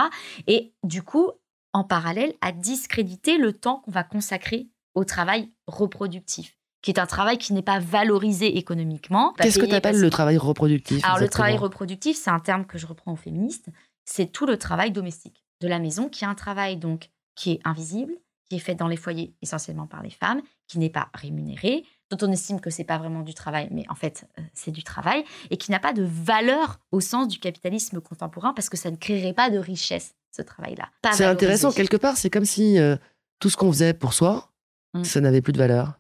[0.48, 1.32] Et du coup,
[1.74, 7.06] en parallèle, à discréditer le temps qu'on va consacrer au travail reproductif qui est un
[7.06, 9.34] travail qui n'est pas valorisé économiquement.
[9.34, 12.78] Qu'est-ce que tu appelles le travail reproductif Alors, le travail reproductif, c'est un terme que
[12.78, 13.70] je reprends aux féministes.
[14.06, 17.60] C'est tout le travail domestique de la maison, qui est un travail donc qui est
[17.66, 18.14] invisible,
[18.50, 22.28] qui est fait dans les foyers essentiellement par les femmes, qui n'est pas rémunéré, dont
[22.28, 25.24] on estime que c'est pas vraiment du travail, mais en fait euh, c'est du travail,
[25.50, 28.96] et qui n'a pas de valeur au sens du capitalisme contemporain parce que ça ne
[28.96, 30.90] créerait pas de richesse ce travail-là.
[31.14, 32.96] C'est intéressant quelque part, c'est comme si euh,
[33.40, 34.52] tout ce qu'on faisait pour soi,
[34.94, 35.04] mmh.
[35.04, 36.00] ça n'avait plus de valeur.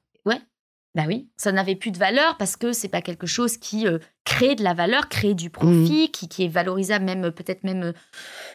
[0.95, 3.99] Ben oui, ça n'avait plus de valeur parce que c'est pas quelque chose qui euh,
[4.25, 6.27] crée de la valeur, crée du profit, mmh.
[6.27, 7.93] qui, est valorisable même peut-être même euh,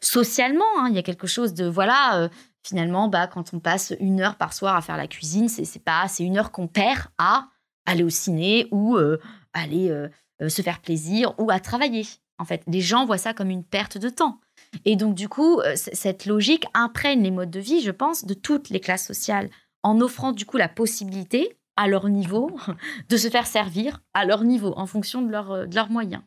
[0.00, 0.64] socialement.
[0.78, 0.88] Hein.
[0.90, 2.28] Il y a quelque chose de voilà.
[2.66, 6.08] Finalement, bah quand on passe une heure par soir à faire la cuisine, c'est pas
[6.08, 7.48] c'est une heure qu'on perd à
[7.86, 8.96] aller au ciné ou
[9.52, 10.08] aller
[10.48, 12.06] se faire plaisir ou à travailler.
[12.38, 14.40] En fait, les gens voient ça comme une perte de temps.
[14.84, 18.70] Et donc du coup, cette logique imprègne les modes de vie, je pense, de toutes
[18.70, 19.50] les classes sociales
[19.84, 22.50] en offrant du coup la possibilité à leur niveau,
[23.08, 26.22] de se faire servir à leur niveau, en fonction de, euh, de leurs moyens.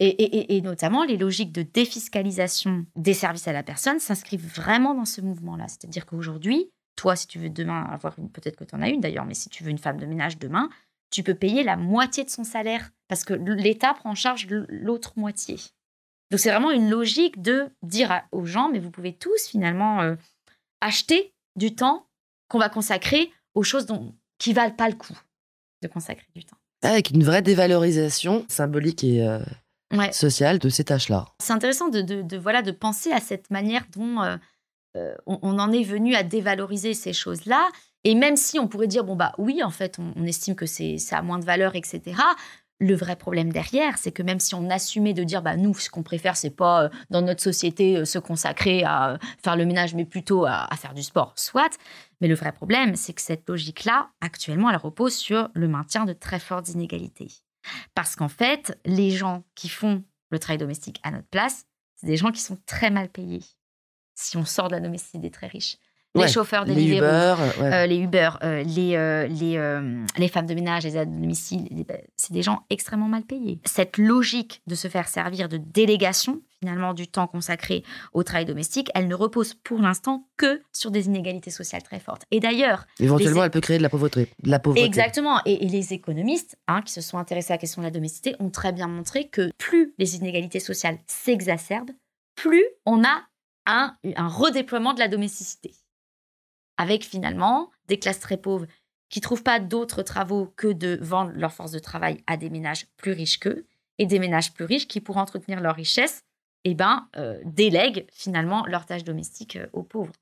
[0.00, 5.20] Et, notamment, les logiques de défiscalisation des services à la personne s'inscrivent vraiment dans ce
[5.20, 5.68] mouvement-là.
[5.68, 9.00] C'est-à-dire qu'aujourd'hui, toi, si tu veux demain avoir une, peut-être que tu en as une
[9.00, 10.70] d'ailleurs, mais si tu veux une femme de ménage demain,
[11.10, 15.12] tu peux payer la moitié de son salaire parce que l'État prend en charge l'autre
[15.16, 15.56] moitié.
[16.30, 20.16] Donc c'est vraiment une logique de dire aux gens, mais vous pouvez tous finalement euh,
[20.80, 22.06] acheter du temps
[22.48, 25.18] qu'on va consacrer aux choses dont, qui valent pas le coup
[25.82, 26.56] de consacrer du temps.
[26.82, 29.38] Avec une vraie dévalorisation symbolique et euh,
[30.12, 31.26] sociale de ces tâches-là.
[31.40, 34.36] C'est intéressant de, voilà, de penser à cette manière dont euh,
[34.96, 37.68] euh, on, en est venu à dévaloriser ces choses-là.
[38.04, 40.66] Et même si on pourrait dire, bon, bah oui, en fait, on, on estime que
[40.66, 42.14] ça a moins de valeur, etc.,
[42.80, 45.90] le vrai problème derrière, c'est que même si on assumait de dire, bah nous, ce
[45.90, 49.64] qu'on préfère, c'est pas euh, dans notre société euh, se consacrer à euh, faire le
[49.64, 51.78] ménage, mais plutôt à, faire du sport, soit.
[52.20, 56.12] Mais le vrai problème, c'est que cette logique-là, actuellement, elle repose sur le maintien de
[56.12, 57.28] très fortes inégalités.
[57.94, 62.16] Parce qu'en fait, les gens qui font le travail domestique à notre place, c'est des
[62.16, 63.44] gens qui sont très mal payés.
[64.14, 65.78] Si on sort de la domestique des très riches
[66.14, 70.54] les chauffeurs des les Uber, euh, les Uber, euh, les, euh, les, les, femmes de
[70.54, 71.68] ménage, les aides de domicile,
[72.16, 73.60] c'est des gens extrêmement mal payés.
[73.64, 78.90] Cette logique de se faire servir de délégation, finalement, du temps consacré au travail domestique,
[78.94, 82.22] elle ne repose pour l'instant que sur des inégalités sociales très fortes.
[82.30, 82.86] Et d'ailleurs...
[83.00, 84.28] Éventuellement, elle peut créer de la pauvreté.
[84.42, 84.86] De la pauvreté.
[84.86, 85.40] Exactement.
[85.44, 88.50] Et, les économistes hein, qui se sont intéressés à la question de la domesticité ont
[88.50, 91.90] très bien montré que plus les inégalités sociales s'exacerbent,
[92.36, 93.22] plus on a
[93.66, 95.72] un, un redéploiement de la domesticité
[96.76, 98.66] avec finalement des classes très pauvres
[99.08, 102.86] qui trouvent pas d'autres travaux que de vendre leur force de travail à des ménages
[102.96, 103.66] plus riches qu'eux,
[103.98, 106.24] et des ménages plus riches qui, pour entretenir leur richesse,
[106.64, 110.12] eh ben, euh, délèguent finalement leurs tâches domestiques euh, aux pauvres.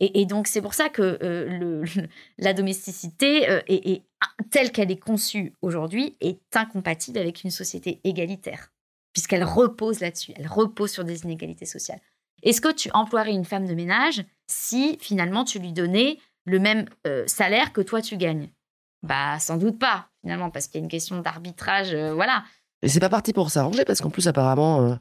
[0.00, 1.84] Et, donc c'est pour ça que euh,
[2.38, 4.02] la domesticité est,
[4.50, 8.72] telle qu'elle est conçue aujourd'hui est incompatible avec une société égalitaire,
[9.12, 12.00] puisqu'elle repose là-dessus, elle repose sur des inégalités sociales.
[12.42, 16.86] Est-ce que tu emploierais une femme de ménage si finalement tu lui donnais le même
[17.06, 18.48] euh, salaire que toi tu gagnes
[19.02, 22.44] Bah sans doute pas finalement parce qu'il y a une question d'arbitrage, euh, voilà.
[22.82, 24.94] Et c'est pas parti pour s'arranger parce qu'en plus apparemment euh,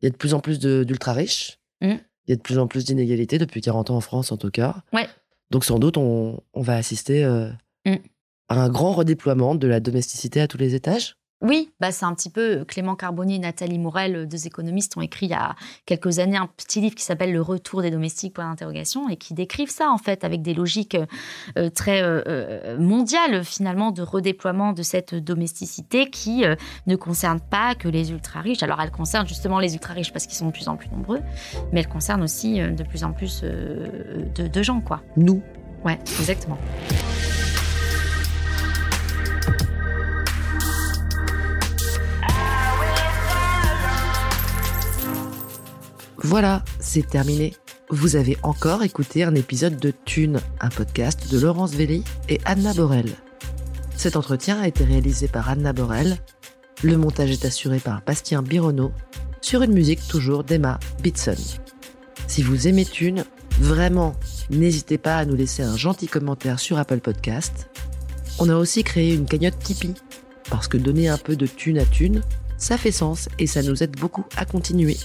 [0.00, 1.86] il y a de plus en plus d'ultra riches, mmh.
[1.86, 4.50] il y a de plus en plus d'inégalités depuis 40 ans en France en tout
[4.50, 4.76] cas.
[4.92, 5.08] Ouais.
[5.50, 7.24] Donc sans doute on, va assister
[7.84, 7.96] mmh.
[8.48, 11.16] à un grand redéploiement de la domesticité à tous les étages.
[11.40, 15.26] Oui, bah c'est un petit peu Clément Carbonnier et Nathalie Morel, deux économistes, ont écrit
[15.26, 15.54] il y a
[15.86, 19.34] quelques années un petit livre qui s'appelle Le retour des domestiques pour l'interrogation et qui
[19.34, 20.96] décrivent ça en fait avec des logiques
[21.56, 26.42] euh, très euh, mondiales finalement de redéploiement de cette domesticité qui
[26.86, 28.64] ne concerne pas que les ultra riches.
[28.64, 31.20] Alors elle concerne justement les ultra riches parce qu'ils sont de plus en plus nombreux,
[31.72, 35.02] mais elle concerne aussi de plus en plus de, de gens quoi.
[35.16, 35.40] Nous.
[35.84, 36.58] Ouais, exactement.
[46.20, 47.54] Voilà, c'est terminé.
[47.90, 52.74] Vous avez encore écouté un épisode de Thune, un podcast de Laurence Velli et Anna
[52.74, 53.12] Borel.
[53.94, 56.18] Cet entretien a été réalisé par Anna Borel.
[56.82, 58.90] Le montage est assuré par Bastien Bironneau,
[59.40, 61.36] sur une musique toujours d'Emma Bitson.
[62.26, 63.24] Si vous aimez Thune,
[63.60, 64.16] vraiment,
[64.50, 67.70] n'hésitez pas à nous laisser un gentil commentaire sur Apple Podcast.
[68.40, 69.94] On a aussi créé une cagnotte Tipeee,
[70.50, 72.22] parce que donner un peu de thune à thune,
[72.56, 74.96] ça fait sens et ça nous aide beaucoup à continuer.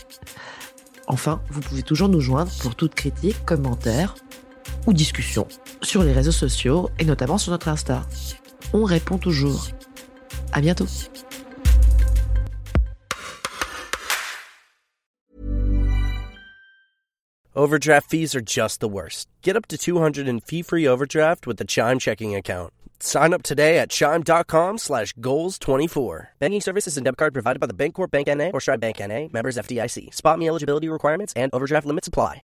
[1.08, 4.16] Enfin, vous pouvez toujours nous joindre pour toute critique, commentaire
[4.88, 5.48] ou discussion
[5.82, 8.04] sur les réseaux sociaux et notamment sur notre Insta.
[8.74, 9.68] On répond toujours.
[10.52, 10.88] À bientôt.
[17.56, 19.30] Overdraft fees are just the worst.
[19.44, 22.73] Get up to 200 in fee-free overdraft with the Chime checking account.
[23.04, 26.28] Sign up today at chime.com slash goals24.
[26.40, 28.52] Banking services and debit card provided by the Bancorp Bank N.A.
[28.52, 29.30] or Stride Bank N.A.
[29.34, 30.14] Members FDIC.
[30.14, 32.42] Spot me eligibility requirements and overdraft limits apply.